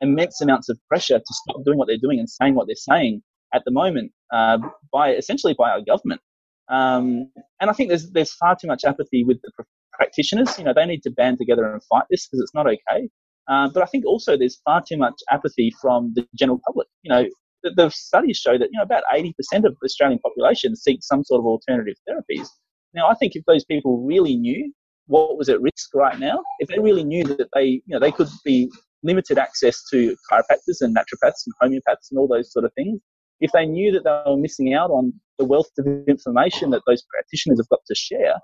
[0.00, 3.22] immense amounts of pressure to stop doing what they're doing and saying what they're saying
[3.54, 4.58] at the moment uh,
[4.92, 6.20] by essentially by our government.
[6.68, 7.30] Um,
[7.60, 9.50] and I think there's there's far too much apathy with the
[9.92, 10.56] practitioners.
[10.58, 13.08] You know, they need to band together and fight this because it's not okay.
[13.48, 16.86] Uh, but I think also there's far too much apathy from the general public.
[17.02, 17.24] You know,
[17.64, 19.32] the, the studies show that you know about 80%
[19.64, 22.48] of the Australian population seek some sort of alternative therapies.
[22.94, 24.72] Now, I think if those people really knew
[25.06, 28.12] what was at risk right now, if they really knew that they, you know, they
[28.12, 28.70] could be
[29.02, 33.00] limited access to chiropractors and naturopaths and homeopaths and all those sort of things,
[33.40, 37.02] if they knew that they were missing out on the wealth of information that those
[37.02, 38.34] practitioners have got to share,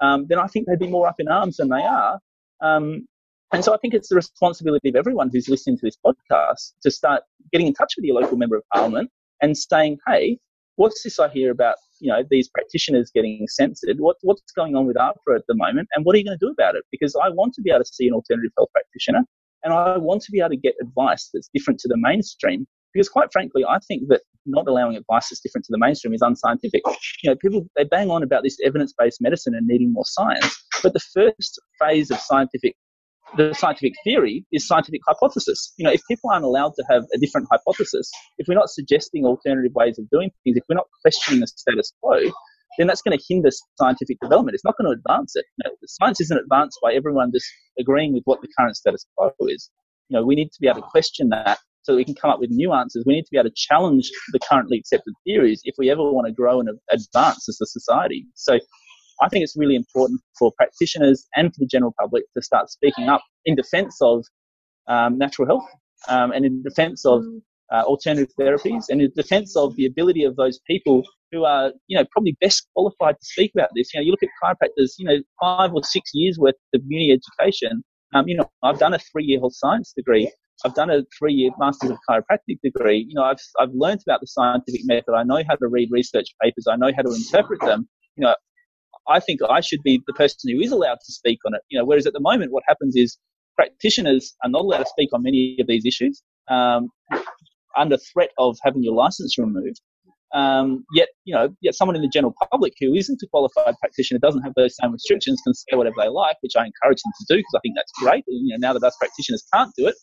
[0.00, 2.18] um, then I think they'd be more up in arms than they are.
[2.62, 3.06] Um,
[3.52, 6.90] and so I think it's the responsibility of everyone who's listening to this podcast to
[6.90, 9.10] start getting in touch with your local member of parliament
[9.42, 10.38] and saying, hey,
[10.76, 13.98] what's this I hear about, you know, these practitioners getting censored?
[13.98, 15.88] What, what's going on with AHPRA at the moment?
[15.94, 16.84] And what are you going to do about it?
[16.90, 19.20] Because I want to be able to see an alternative health practitioner
[19.64, 22.66] and I want to be able to get advice that's different to the mainstream.
[22.92, 26.22] Because quite frankly, I think that not allowing advice that's different to the mainstream is
[26.22, 26.82] unscientific.
[27.24, 30.64] You know, people, they bang on about this evidence-based medicine and needing more science.
[30.80, 32.76] But the first phase of scientific
[33.36, 35.72] the scientific theory is scientific hypothesis.
[35.76, 39.24] You know, if people aren't allowed to have a different hypothesis, if we're not suggesting
[39.24, 42.30] alternative ways of doing things, if we're not questioning the status quo,
[42.78, 44.54] then that's going to hinder scientific development.
[44.54, 45.44] It's not going to advance it.
[45.58, 47.46] You know, science isn't advanced by everyone just
[47.78, 49.70] agreeing with what the current status quo is.
[50.08, 52.30] You know, we need to be able to question that so that we can come
[52.30, 53.04] up with new answers.
[53.06, 56.26] We need to be able to challenge the currently accepted theories if we ever want
[56.26, 58.26] to grow and advance as a society.
[58.34, 58.58] So
[59.20, 63.08] I think it's really important for practitioners and for the general public to start speaking
[63.08, 64.24] up in defense of
[64.88, 65.68] um, natural health
[66.08, 67.22] um, and in defense of
[67.74, 71.02] uh, alternative therapies and in defense of the ability of those people
[71.32, 73.92] who are, you know, probably best qualified to speak about this.
[73.92, 77.10] You know, you look at chiropractors, you know, five or six years worth of uni
[77.10, 77.82] education.
[78.14, 80.30] Um, you know, I've done a three-year health science degree.
[80.64, 83.06] I've done a three-year Masters of Chiropractic degree.
[83.08, 85.12] You know, I've, I've learned about the scientific method.
[85.12, 86.66] I know how to read research papers.
[86.70, 87.88] I know how to interpret them.
[88.16, 88.36] You know,
[89.08, 91.62] I think I should be the person who is allowed to speak on it.
[91.70, 93.18] You know, whereas at the moment, what happens is
[93.56, 96.90] practitioners are not allowed to speak on many of these issues um,
[97.76, 99.80] under threat of having your license removed.
[100.34, 104.18] Um, yet, you know, yet someone in the general public who isn't a qualified practitioner
[104.18, 107.34] doesn't have those same restrictions can say whatever they like, which I encourage them to
[107.34, 108.24] do because I think that's great.
[108.26, 109.94] You know, now that us practitioners can't do it,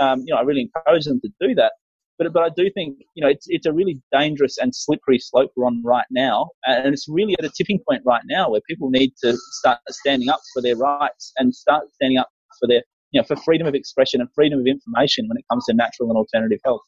[0.00, 1.72] um, you know, I really encourage them to do that.
[2.18, 5.52] But, but I do think, you know, it's, it's a really dangerous and slippery slope
[5.56, 6.50] we're on right now.
[6.66, 10.28] And it's really at a tipping point right now where people need to start standing
[10.28, 12.28] up for their rights and start standing up
[12.60, 12.82] for their,
[13.12, 16.08] you know, for freedom of expression and freedom of information when it comes to natural
[16.08, 16.82] and alternative health.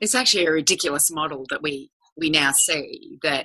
[0.00, 3.44] It's actually a ridiculous model that we, we now see that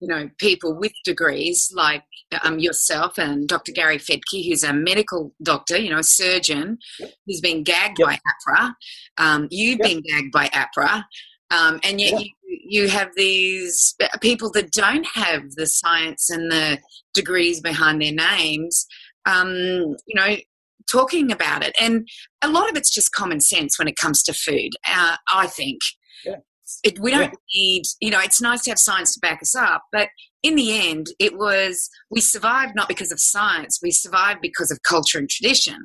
[0.00, 2.04] you know, people with degrees like
[2.42, 3.72] um, yourself and Dr.
[3.72, 6.78] Gary Fettke, who's a medical doctor, you know, a surgeon,
[7.26, 8.08] who's been gagged yep.
[8.08, 8.74] by AHPRA.
[9.16, 9.88] Um, you've yep.
[9.88, 11.04] been gagged by AHPRA.
[11.50, 16.78] Um, and yet you, you have these people that don't have the science and the
[17.14, 18.86] degrees behind their names,
[19.24, 20.36] um, you know,
[20.90, 21.74] talking about it.
[21.80, 22.06] And
[22.42, 25.80] a lot of it's just common sense when it comes to food, uh, I think.
[26.24, 26.36] Yeah.
[26.82, 27.60] It, we don't yeah.
[27.60, 30.08] need, you know, it's nice to have science to back us up, but
[30.44, 34.78] in the end, it was we survived not because of science, we survived because of
[34.86, 35.78] culture and tradition,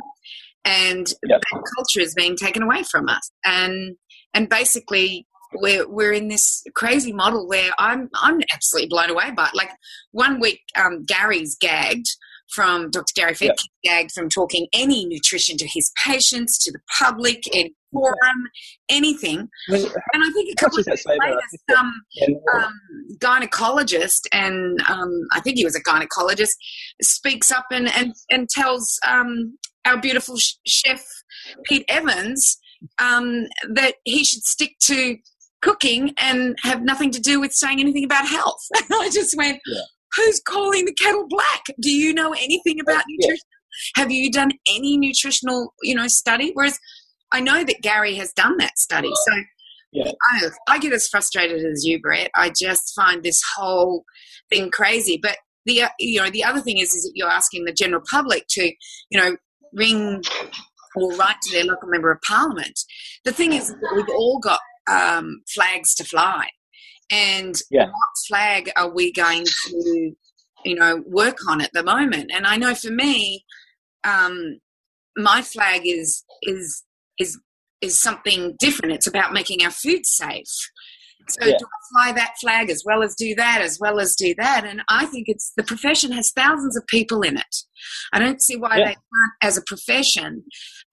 [0.65, 1.41] and that
[1.75, 3.95] culture is being taken away from us, and
[4.33, 5.25] and basically
[5.55, 9.55] we're we're in this crazy model where I'm I'm absolutely blown away by it.
[9.55, 9.71] Like
[10.11, 12.07] one week, um, Gary's gagged
[12.53, 13.13] from Dr.
[13.15, 14.03] Gary Fettke, yeah.
[14.13, 18.49] from talking any nutrition to his patients, to the public, in forum,
[18.89, 19.49] anything.
[19.67, 21.39] And I think a couple of years later,
[21.69, 21.91] some
[22.53, 22.73] um,
[23.17, 26.51] gynecologist, and um, I think he was a gynecologist,
[27.01, 31.03] speaks up and, and, and tells um, our beautiful sh- chef,
[31.65, 32.57] Pete Evans,
[32.99, 35.17] um, that he should stick to
[35.61, 38.61] cooking and have nothing to do with saying anything about health.
[38.75, 39.81] I just went, yeah
[40.15, 41.63] who's calling the kettle black?
[41.79, 43.45] Do you know anything about nutrition?
[43.95, 46.51] Have you done any nutritional, you know, study?
[46.53, 46.79] Whereas
[47.31, 49.11] I know that Gary has done that study.
[49.27, 49.35] So
[49.91, 50.11] yeah.
[50.31, 52.31] I, I get as frustrated as you, Brett.
[52.35, 54.03] I just find this whole
[54.49, 55.19] thing crazy.
[55.21, 58.45] But the you know the other thing is is that you're asking the general public
[58.49, 58.71] to
[59.09, 59.37] you know
[59.73, 60.23] ring
[60.95, 62.79] or write to their local member of parliament.
[63.25, 66.49] The thing is that we've all got um, flags to fly
[67.11, 67.85] and yeah.
[67.85, 70.11] what flag are we going to
[70.65, 73.45] you know work on at the moment and i know for me
[74.03, 74.59] um
[75.17, 76.83] my flag is is
[77.17, 77.39] is
[77.81, 80.71] is something different it's about making our food safe
[81.31, 81.57] so yeah.
[81.57, 84.65] do I fly that flag as well as do that, as well as do that?
[84.65, 87.55] And I think it's the profession has thousands of people in it.
[88.13, 88.85] I don't see why yeah.
[88.85, 90.43] they can't, as a profession,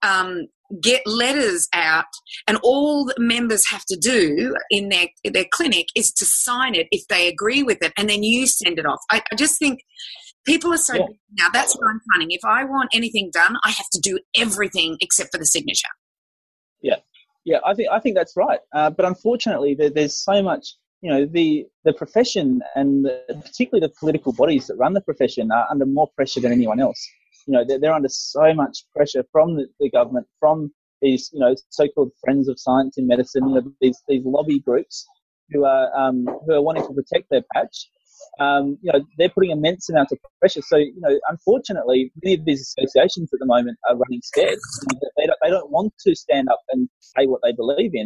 [0.03, 0.47] um,
[0.81, 2.05] get letters out
[2.47, 6.87] and all the members have to do in their their clinic is to sign it
[6.91, 8.99] if they agree with it and then you send it off.
[9.09, 9.79] I, I just think
[10.45, 11.05] people are so yeah.
[11.39, 14.97] now that's what i'm finding if i want anything done i have to do everything
[15.01, 15.89] except for the signature.
[16.81, 16.97] Yeah.
[17.45, 18.59] Yeah i think i think that's right.
[18.73, 23.85] Uh, but unfortunately there, there's so much you know the the profession and the, particularly
[23.85, 27.07] the political bodies that run the profession are under more pressure than anyone else
[27.47, 30.71] you know, they're, they're under so much pressure from the, the government, from
[31.01, 35.05] these you know so-called friends of science in medicine, you know, these these lobby groups
[35.51, 37.89] who are um, who are wanting to protect their patch.
[38.39, 40.61] Um, you know, they're putting immense amounts of pressure.
[40.63, 44.57] So, you know, unfortunately, many of these associations at the moment are running scared.
[45.17, 48.05] They don't, they don't want to stand up and say what they believe in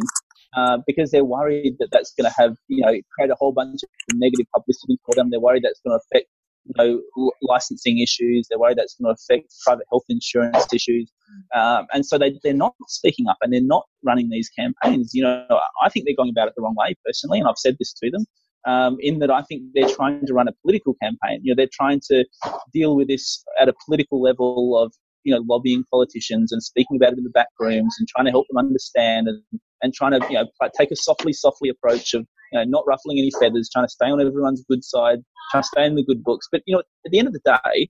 [0.54, 3.82] uh, because they're worried that that's going to have, you know, create a whole bunch
[3.82, 5.30] of negative publicity for them.
[5.30, 6.28] They're worried that's going to affect
[6.76, 7.00] know,
[7.42, 8.46] licensing issues.
[8.48, 11.10] They're worried that's going to affect private health insurance issues.
[11.54, 15.12] Um, and so they, they're not speaking up and they're not running these campaigns.
[15.14, 15.46] You know,
[15.82, 18.10] I think they're going about it the wrong way personally, and I've said this to
[18.10, 18.24] them.
[18.64, 21.40] Um, in that I think they're trying to run a political campaign.
[21.42, 22.24] You know, they're trying to
[22.72, 24.92] deal with this at a political level of
[25.24, 28.30] you know lobbying politicians and speaking about it in the back rooms and trying to
[28.30, 29.42] help them understand and,
[29.82, 30.46] and trying to you know
[30.78, 34.06] take a softly softly approach of you know not ruffling any feathers, trying to stay
[34.06, 35.18] on everyone's good side,
[35.50, 36.48] trying to stay in the good books.
[36.50, 37.88] But you know, at the end of the day,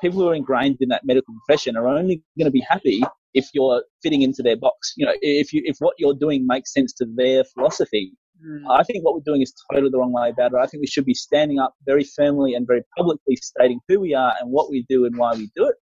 [0.00, 3.02] people who are ingrained in that medical profession are only going to be happy
[3.34, 4.94] if you're fitting into their box.
[4.96, 8.12] You know, if you if what you're doing makes sense to their philosophy.
[8.44, 8.62] Mm.
[8.68, 10.58] I think what we're doing is totally the wrong way about it.
[10.60, 14.12] I think we should be standing up very firmly and very publicly stating who we
[14.12, 15.76] are and what we do and why we do it,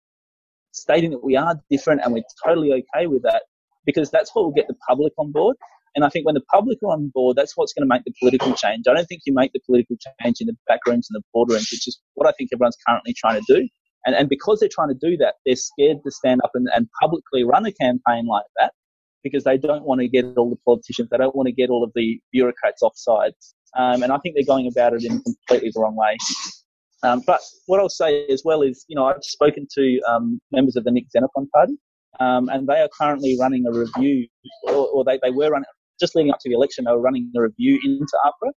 [0.72, 3.42] stating that we are different and we're totally okay with that
[3.86, 5.56] because that's what will get the public on board.
[5.96, 8.14] And I think when the public are on board, that's what's going to make the
[8.20, 8.86] political change.
[8.88, 11.72] I don't think you make the political change in the back rooms and the boardrooms,
[11.72, 13.68] which is what I think everyone's currently trying to do.
[14.06, 16.88] And, and because they're trying to do that, they're scared to stand up and, and
[17.00, 18.72] publicly run a campaign like that
[19.22, 21.84] because they don't want to get all the politicians, they don't want to get all
[21.84, 23.32] of the bureaucrats offside.
[23.76, 26.16] Um, and I think they're going about it in completely the wrong way.
[27.02, 30.76] Um, but what I'll say as well is, you know, I've spoken to um, members
[30.76, 31.74] of the Nick Xenophon Party,
[32.18, 34.26] um, and they are currently running a review,
[34.64, 35.66] or, or they, they were running,
[36.00, 38.50] just leading up to the election, they were running a review into AHPRA.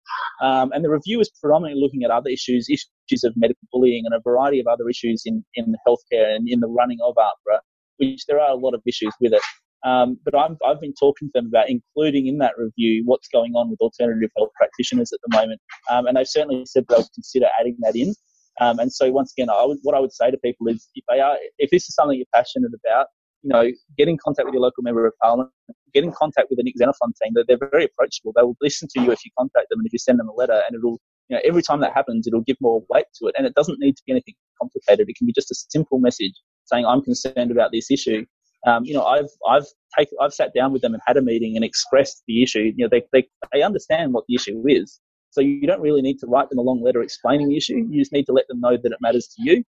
[0.46, 4.14] Um, and the review is predominantly looking at other issues, issues of medical bullying and
[4.14, 7.58] a variety of other issues in, in healthcare and in the running of AHPRA,
[7.96, 9.42] which there are a lot of issues with it.
[9.82, 13.52] Um, but i have been talking to them about including in that review what's going
[13.54, 15.60] on with alternative health practitioners at the moment.
[15.90, 18.14] Um, and they've certainly said they'll consider adding that in.
[18.60, 21.04] Um, and so once again, I would, what I would say to people is if
[21.08, 23.06] they are, if this is something you're passionate about,
[23.42, 23.64] you know,
[23.96, 25.50] get in contact with your local member of parliament,
[25.94, 27.32] get in contact with the Nick Xenophon team.
[27.34, 28.32] They're, they're very approachable.
[28.34, 30.32] They will listen to you if you contact them and if you send them a
[30.32, 33.34] letter, and it'll, you know, every time that happens, it'll give more weight to it.
[33.38, 35.08] And it doesn't need to be anything complicated.
[35.08, 36.34] It can be just a simple message
[36.66, 38.26] saying, I'm concerned about this issue.
[38.66, 39.66] Um, you know, I've, I've
[39.98, 42.72] taken, I've sat down with them and had a meeting and expressed the issue.
[42.76, 45.00] You know, they, they, they understand what the issue is.
[45.30, 47.86] So you don't really need to write them a long letter explaining the issue.
[47.88, 49.64] You just need to let them know that it matters to you.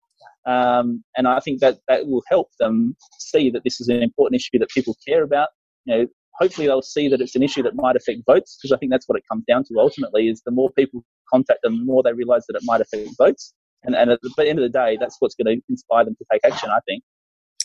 [0.45, 4.41] Um, and I think that that will help them see that this is an important
[4.41, 5.49] issue that people care about.
[5.85, 8.77] You know, hopefully they'll see that it's an issue that might affect votes because I
[8.77, 11.85] think that's what it comes down to ultimately is the more people contact them, the
[11.85, 13.53] more they realize that it might affect votes.
[13.83, 16.25] And, and at the end of the day, that's what's going to inspire them to
[16.31, 17.03] take action, I think.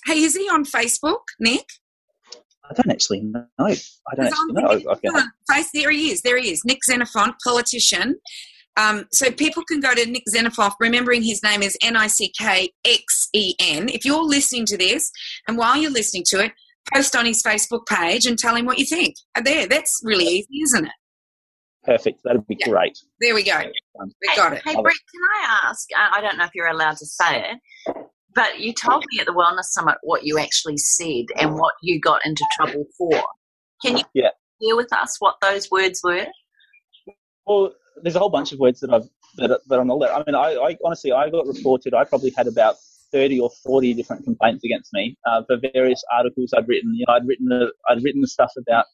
[0.07, 1.65] Hey, is he on Facebook, Nick?
[2.69, 3.47] I don't actually know.
[3.59, 3.77] I
[4.17, 4.93] don't actually know.
[4.93, 5.09] Okay.
[5.53, 6.23] Face, there he is.
[6.23, 6.63] There he is.
[6.65, 8.17] Nick Xenophon, politician.
[8.77, 12.33] Um, so people can go to Nick Xenophon, remembering his name is N I C
[12.39, 13.89] K X E N.
[13.89, 15.11] If you're listening to this,
[15.49, 16.53] and while you're listening to it,
[16.93, 19.15] post on his Facebook page and tell him what you think.
[19.35, 20.93] Uh, there, that's really easy, isn't it?
[21.85, 22.21] Perfect.
[22.25, 22.69] That'd be yeah.
[22.69, 22.99] great.
[23.21, 23.59] There we go.
[23.59, 24.63] We got it.
[24.65, 25.87] Hey, Brett, can I ask?
[25.97, 27.97] I don't know if you're allowed to say it,
[28.35, 32.01] but you told me at the Wellness Summit what you actually said and what you
[32.01, 33.23] got into trouble for.
[33.85, 34.31] Can you yeah.
[34.63, 36.27] share with us what those words were?
[37.47, 37.73] Well,
[38.03, 39.95] there's a whole bunch of words that I've that, that on the.
[39.95, 41.95] I mean, I, I, honestly I got reported.
[41.95, 42.77] I probably had about
[43.13, 46.95] thirty or forty different complaints against me uh, for various articles I'd written.
[46.95, 48.87] You know, I'd written I'd written stuff about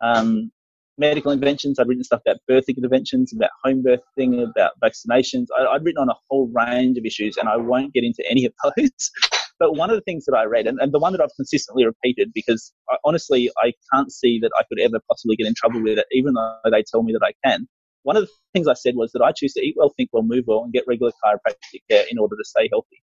[0.00, 0.50] um,
[0.98, 1.78] medical interventions.
[1.78, 5.46] I'd written stuff about birthing interventions, about home birthing, about vaccinations.
[5.58, 8.44] I, would written on a whole range of issues, and I won't get into any
[8.44, 9.10] of those.
[9.58, 11.84] but one of the things that I read, and, and the one that I've consistently
[11.84, 15.82] repeated, because I, honestly I can't see that I could ever possibly get in trouble
[15.82, 17.66] with it, even though they tell me that I can,
[18.02, 20.22] one of the things I said was that I choose to eat well, think well,
[20.22, 23.02] move well, and get regular chiropractic care in order to stay healthy.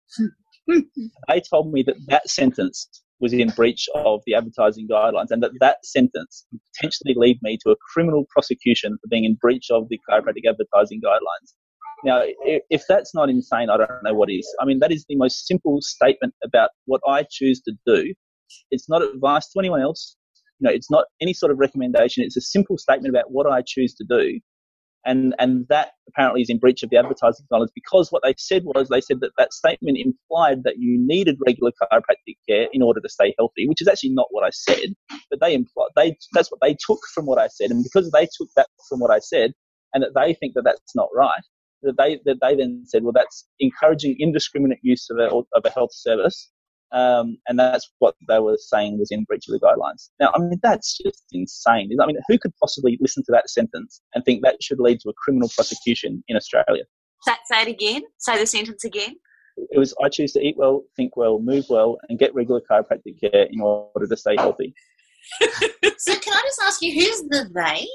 [0.67, 0.79] Hmm.
[1.29, 2.89] they told me that that sentence
[3.19, 7.57] was in breach of the advertising guidelines and that that sentence would potentially lead me
[7.63, 11.53] to a criminal prosecution for being in breach of the chiropractic advertising guidelines.
[12.03, 12.21] Now,
[12.69, 14.47] if that's not insane, I don't know what is.
[14.61, 18.13] I mean, that is the most simple statement about what I choose to do.
[18.69, 20.15] It's not advice to anyone else.
[20.59, 22.23] You know, it's not any sort of recommendation.
[22.23, 24.39] It's a simple statement about what I choose to do
[25.05, 28.63] and and that apparently is in breach of the advertising guidelines because what they said
[28.65, 32.99] was they said that that statement implied that you needed regular chiropractic care in order
[32.99, 34.93] to stay healthy, which is actually not what I said,
[35.29, 38.27] but they implied they that's what they took from what I said, and because they
[38.37, 39.53] took that from what I said,
[39.93, 41.43] and that they think that that's not right,
[41.83, 45.69] that they that they then said, well, that's encouraging indiscriminate use of a of a
[45.69, 46.49] health service
[46.91, 50.09] Um, and that's what they were saying was in breach of the guidelines.
[50.19, 51.89] Now, I mean, that's just insane.
[52.01, 55.09] I mean, who could possibly listen to that sentence and think that should lead to
[55.09, 56.83] a criminal prosecution in Australia?
[57.23, 58.03] Say, say it again.
[58.19, 59.15] Say the sentence again.
[59.71, 63.19] It was I choose to eat well, think well, move well, and get regular chiropractic
[63.19, 64.73] care in order to stay healthy.
[65.41, 67.87] so, can I just ask you, who's the they?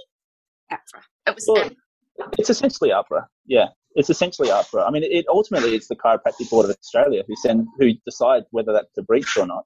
[0.72, 1.02] AHPRA.
[1.28, 1.70] It was Well,
[2.36, 3.26] it's essentially AHPRA.
[3.46, 4.86] Yeah, it's essentially AHPRA.
[4.86, 8.72] I mean, it ultimately it's the Chiropractic Board of Australia who send who decide whether
[8.72, 9.64] that's a breach or not.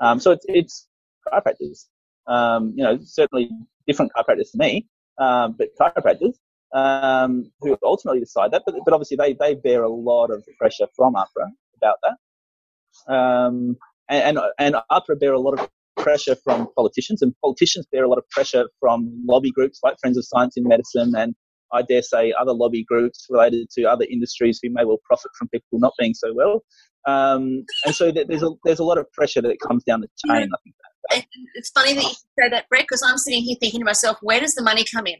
[0.00, 0.88] Um, so it's it's
[1.26, 1.86] chiropractors.
[2.26, 3.50] Um, you know, certainly
[3.86, 4.86] different chiropractors to me,
[5.18, 6.34] um, but chiropractors
[6.74, 8.62] um, who ultimately decide that.
[8.66, 13.12] But, but obviously they they bear a lot of pressure from AHPRA about that.
[13.12, 13.76] Um,
[14.08, 18.08] and, and and AHPRA bear a lot of pressure from politicians, and politicians bear a
[18.08, 21.34] lot of pressure from lobby groups like Friends of Science in Medicine and
[21.72, 25.48] I dare say other lobby groups related to other industries who may well profit from
[25.48, 26.64] people not being so well.
[27.06, 30.48] Um, and so there's a there's a lot of pressure that comes down the chain.
[30.52, 30.74] I think.
[31.10, 34.18] And It's funny that you say that, Brett, because I'm sitting here thinking to myself,
[34.20, 35.16] where does the money come in?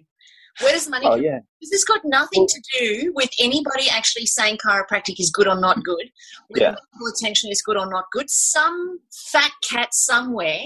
[0.61, 4.59] Where does money Oh come yeah, this got nothing to do with anybody actually saying
[4.65, 6.11] chiropractic is good or not good,
[6.49, 6.71] whether Yeah.
[6.71, 8.29] medical attention is good or not good.
[8.29, 8.99] Some
[9.31, 10.65] fat cat somewhere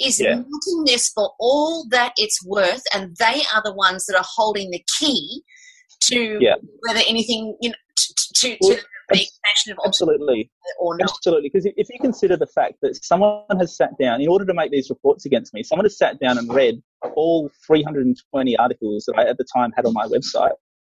[0.00, 0.36] is Yeah.
[0.36, 4.70] milking this for all that it's worth, and they are the ones that are holding
[4.70, 5.42] the key
[6.02, 6.56] to Yeah.
[6.86, 7.76] whether anything, you know,
[8.34, 8.76] to, to, Well,
[9.10, 10.50] the expansion of absolutely.
[10.78, 11.10] or not.
[11.10, 14.54] Absolutely, because if you consider the fact that someone has sat down in order to
[14.54, 16.82] make these reports against me, someone has sat down and read
[17.14, 20.52] all 320 articles that I at the time had on my website.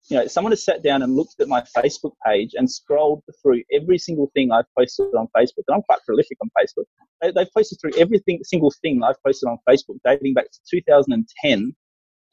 [0.09, 3.61] You know, someone has sat down and looked at my Facebook page and scrolled through
[3.71, 5.63] every single thing I've posted on Facebook.
[5.67, 6.85] And I'm quite prolific on Facebook.
[7.21, 11.59] They, they've posted through everything, single thing I've posted on Facebook dating back to 2010
[11.59, 11.73] to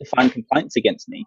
[0.07, 1.27] find complaints against me.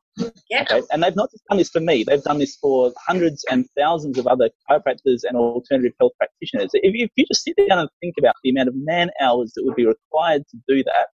[0.49, 0.63] Yeah.
[0.63, 0.81] Okay?
[0.91, 4.17] And they've not just done this for me, they've done this for hundreds and thousands
[4.17, 6.69] of other chiropractors and alternative health practitioners.
[6.73, 9.53] If you, if you just sit down and think about the amount of man hours
[9.55, 11.07] that would be required to do that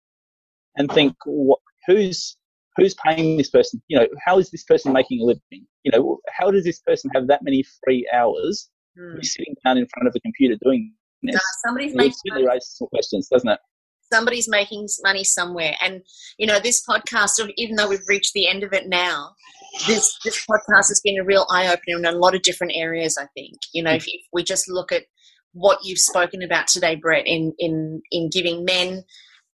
[0.75, 2.37] and think, what, who's,
[2.75, 3.81] who's paying this person?
[3.87, 5.65] You know, how is this person making a living?
[5.83, 9.21] You know, how does this person have that many free hours Hmm.
[9.21, 11.39] sitting down in front of a computer doing this?
[11.63, 13.59] Somebody's It making raises some questions, doesn't it?
[14.11, 15.75] Somebody's making money somewhere.
[15.81, 16.01] And
[16.37, 19.31] you know, this podcast, even though we've reached the end of it now,
[19.87, 23.17] this this podcast has been a real eye opener in a lot of different areas.
[23.17, 25.03] I think you know, if, if we just look at
[25.53, 29.03] what you've spoken about today, Brett, in in in giving men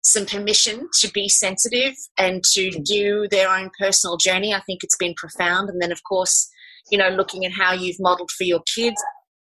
[0.02, 4.96] some permission to be sensitive and to do their own personal journey, I think it's
[4.96, 5.68] been profound.
[5.68, 6.48] And then, of course,
[6.90, 8.96] you know, looking at how you've modelled for your kids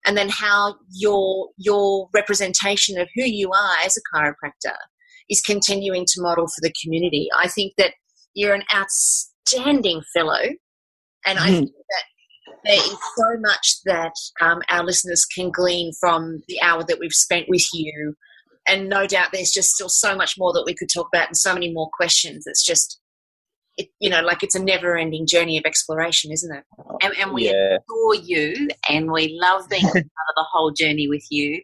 [0.06, 4.76] and then how your your representation of who you are as a chiropractor
[5.28, 7.28] is continuing to model for the community.
[7.38, 7.94] I think that
[8.34, 10.42] you're an outstanding fellow,
[11.26, 12.04] and I think that
[12.64, 17.12] there is so much that um, our listeners can glean from the hour that we've
[17.12, 18.14] spent with you.
[18.68, 21.36] And no doubt there's just still so much more that we could talk about and
[21.36, 22.44] so many more questions.
[22.46, 23.00] It's just,
[23.76, 26.64] it, you know, like it's a never ending journey of exploration, isn't it?
[26.78, 27.76] Oh, and, and we yeah.
[27.76, 31.60] adore you and we love being part of the whole journey with you.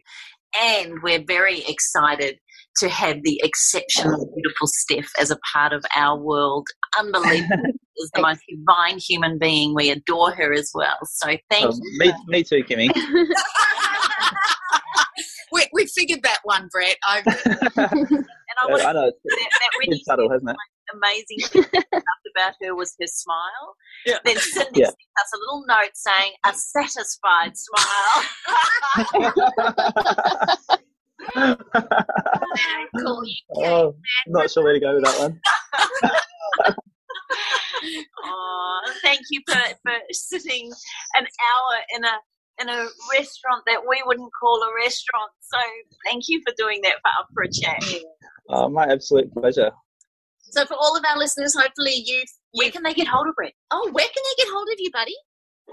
[0.59, 2.39] And we're very excited
[2.77, 6.67] to have the exceptional, beautiful Steph as a part of our world.
[6.97, 7.57] Unbelievable.
[7.99, 9.75] is the most divine human being.
[9.75, 10.97] We adore her as well.
[11.03, 11.99] So thank Oh, you.
[11.99, 12.89] me, me too, Kimmy.
[15.51, 16.95] We, we figured that one, Brett.
[17.03, 20.55] I, And I want I know, it's that, that really subtle, hasn't it?
[20.93, 21.65] Amazing thing
[22.35, 23.75] about her was her smile.
[24.05, 24.17] Yeah.
[24.23, 24.87] Then Cindy Yeah.
[24.87, 28.23] sent us a little note saying a satisfied smile.
[32.99, 33.95] Call you oh,
[34.27, 35.39] not sure where to go with that one.
[38.25, 40.71] oh, thank you for, for sitting
[41.15, 42.13] an hour in a
[42.61, 45.31] in a restaurant that we wouldn't call a restaurant.
[45.41, 45.57] So
[46.05, 47.81] thank you for doing that for up for a chat.
[48.49, 49.71] Oh, my absolute pleasure.
[50.51, 53.53] So for all of our listeners, hopefully you've, Where can they get hold of Brett?
[53.71, 55.15] oh, where can they get hold of you, buddy?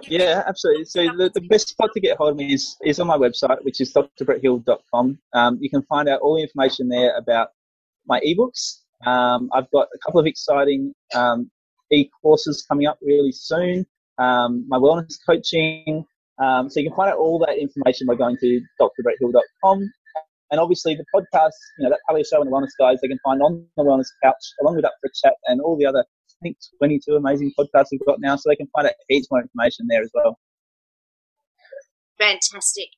[0.09, 0.85] Yeah, absolutely.
[0.85, 3.65] So the, the best spot to get hold of me is, is on my website,
[3.65, 5.19] which is drbretthill.com.
[5.33, 7.49] Um, you can find out all the information there about
[8.07, 8.81] my ebooks.
[9.07, 11.51] Um, I've got a couple of exciting um,
[11.91, 13.87] e-courses coming up really soon.
[14.19, 16.05] Um, my wellness coaching.
[16.43, 19.91] Um, so you can find out all that information by going to drbretthill.com.
[20.51, 23.19] And obviously the podcast, you know, that Paleo Show and the Wellness Guys, they can
[23.25, 26.05] find on the Wellness Couch, along with Up for a Chat and all the other
[26.43, 29.41] I think 22 amazing podcasts we've got now, so they can find out heaps more
[29.41, 30.39] information there as well.
[32.19, 32.89] Fantastic.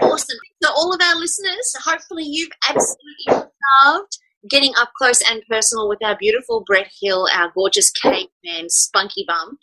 [0.00, 0.38] Awesome.
[0.62, 3.50] So, all of our listeners, hopefully you've absolutely
[3.84, 4.18] loved
[4.48, 9.58] getting up close and personal with our beautiful Brett Hill, our gorgeous caveman, Spunky Bum.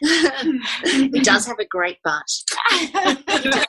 [0.84, 3.64] he does have a great butt.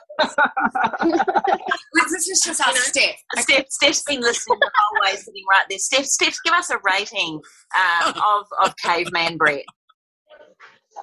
[2.12, 3.16] This is just our Steph.
[3.38, 5.78] Steph, Steph's been listening the whole way, sitting right there.
[5.78, 7.40] Steph, Steph, give us a rating
[7.76, 9.64] uh, of of caveman Brett.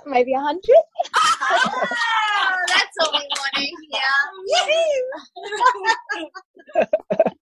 [0.06, 0.62] Maybe a hundred.
[1.16, 3.62] Oh, that's all we want to
[6.76, 7.38] hear.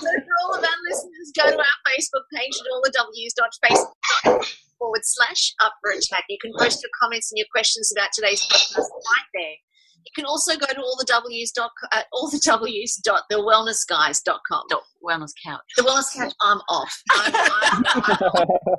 [0.00, 5.54] So for all of our listeners, go to our Facebook page at allthews.facebook forward slash
[5.60, 6.24] up for a chat.
[6.28, 9.56] You can post your comments and your questions about today's podcast right there.
[10.04, 13.36] You can also go to all the W's dot uh, all the W's dot the
[13.36, 14.62] wellnessguys.com.
[14.70, 15.60] Dot Wellness Couch.
[15.76, 17.02] The wellness couch, I'm off.
[17.12, 17.82] I'm, I'm,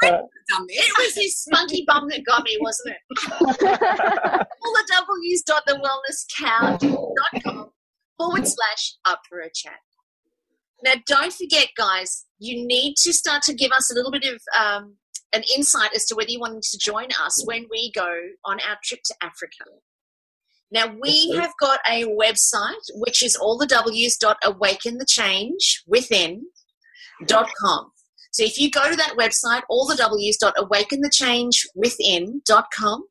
[0.02, 0.88] Done this.
[0.88, 4.48] it was his spunky bum that got me, wasn't it?
[4.64, 5.80] all the W's dot the
[6.42, 7.70] wellnesscouch.com
[8.18, 9.80] forward slash up for a chat.
[10.84, 14.42] Now, don't forget, guys, you need to start to give us a little bit of
[14.58, 14.96] um,
[15.34, 18.10] an insight as to whether you want to join us when we go
[18.46, 19.66] on our trip to Africa.
[20.72, 25.84] Now, we have got a website which is all the W's dot awaken the change
[25.88, 26.44] within
[27.26, 27.92] dot com.
[28.32, 32.42] So if you go to that website, all the W's dot awaken the change within
[32.46, 33.04] dot com,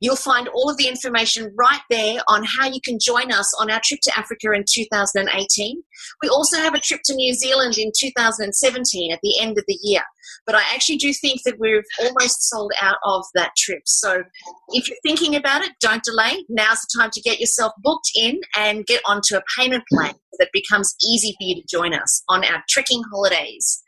[0.00, 3.70] you'll find all of the information right there on how you can join us on
[3.70, 5.82] our trip to Africa in 2018.
[6.22, 9.78] We also have a trip to New Zealand in 2017 at the end of the
[9.82, 10.02] year.
[10.46, 13.82] But I actually do think that we've almost sold out of that trip.
[13.86, 14.22] So
[14.70, 16.44] if you're thinking about it, don't delay.
[16.48, 20.50] Now's the time to get yourself booked in and get onto a payment plan that
[20.52, 23.82] becomes easy for you to join us on our trekking holidays.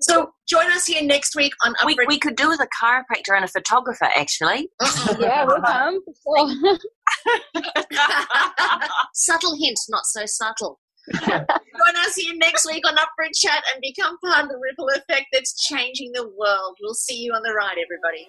[0.00, 3.34] So join us here next week on We, Upward we could do with a chiropractor
[3.34, 4.70] and a photographer, actually.
[5.18, 6.00] yeah, we'll come.
[9.14, 10.80] subtle hint, not so subtle.
[11.14, 15.26] Join us here next week on Up Chat and become part of the ripple effect
[15.32, 16.76] that's changing the world.
[16.82, 18.28] We'll see you on the ride, everybody.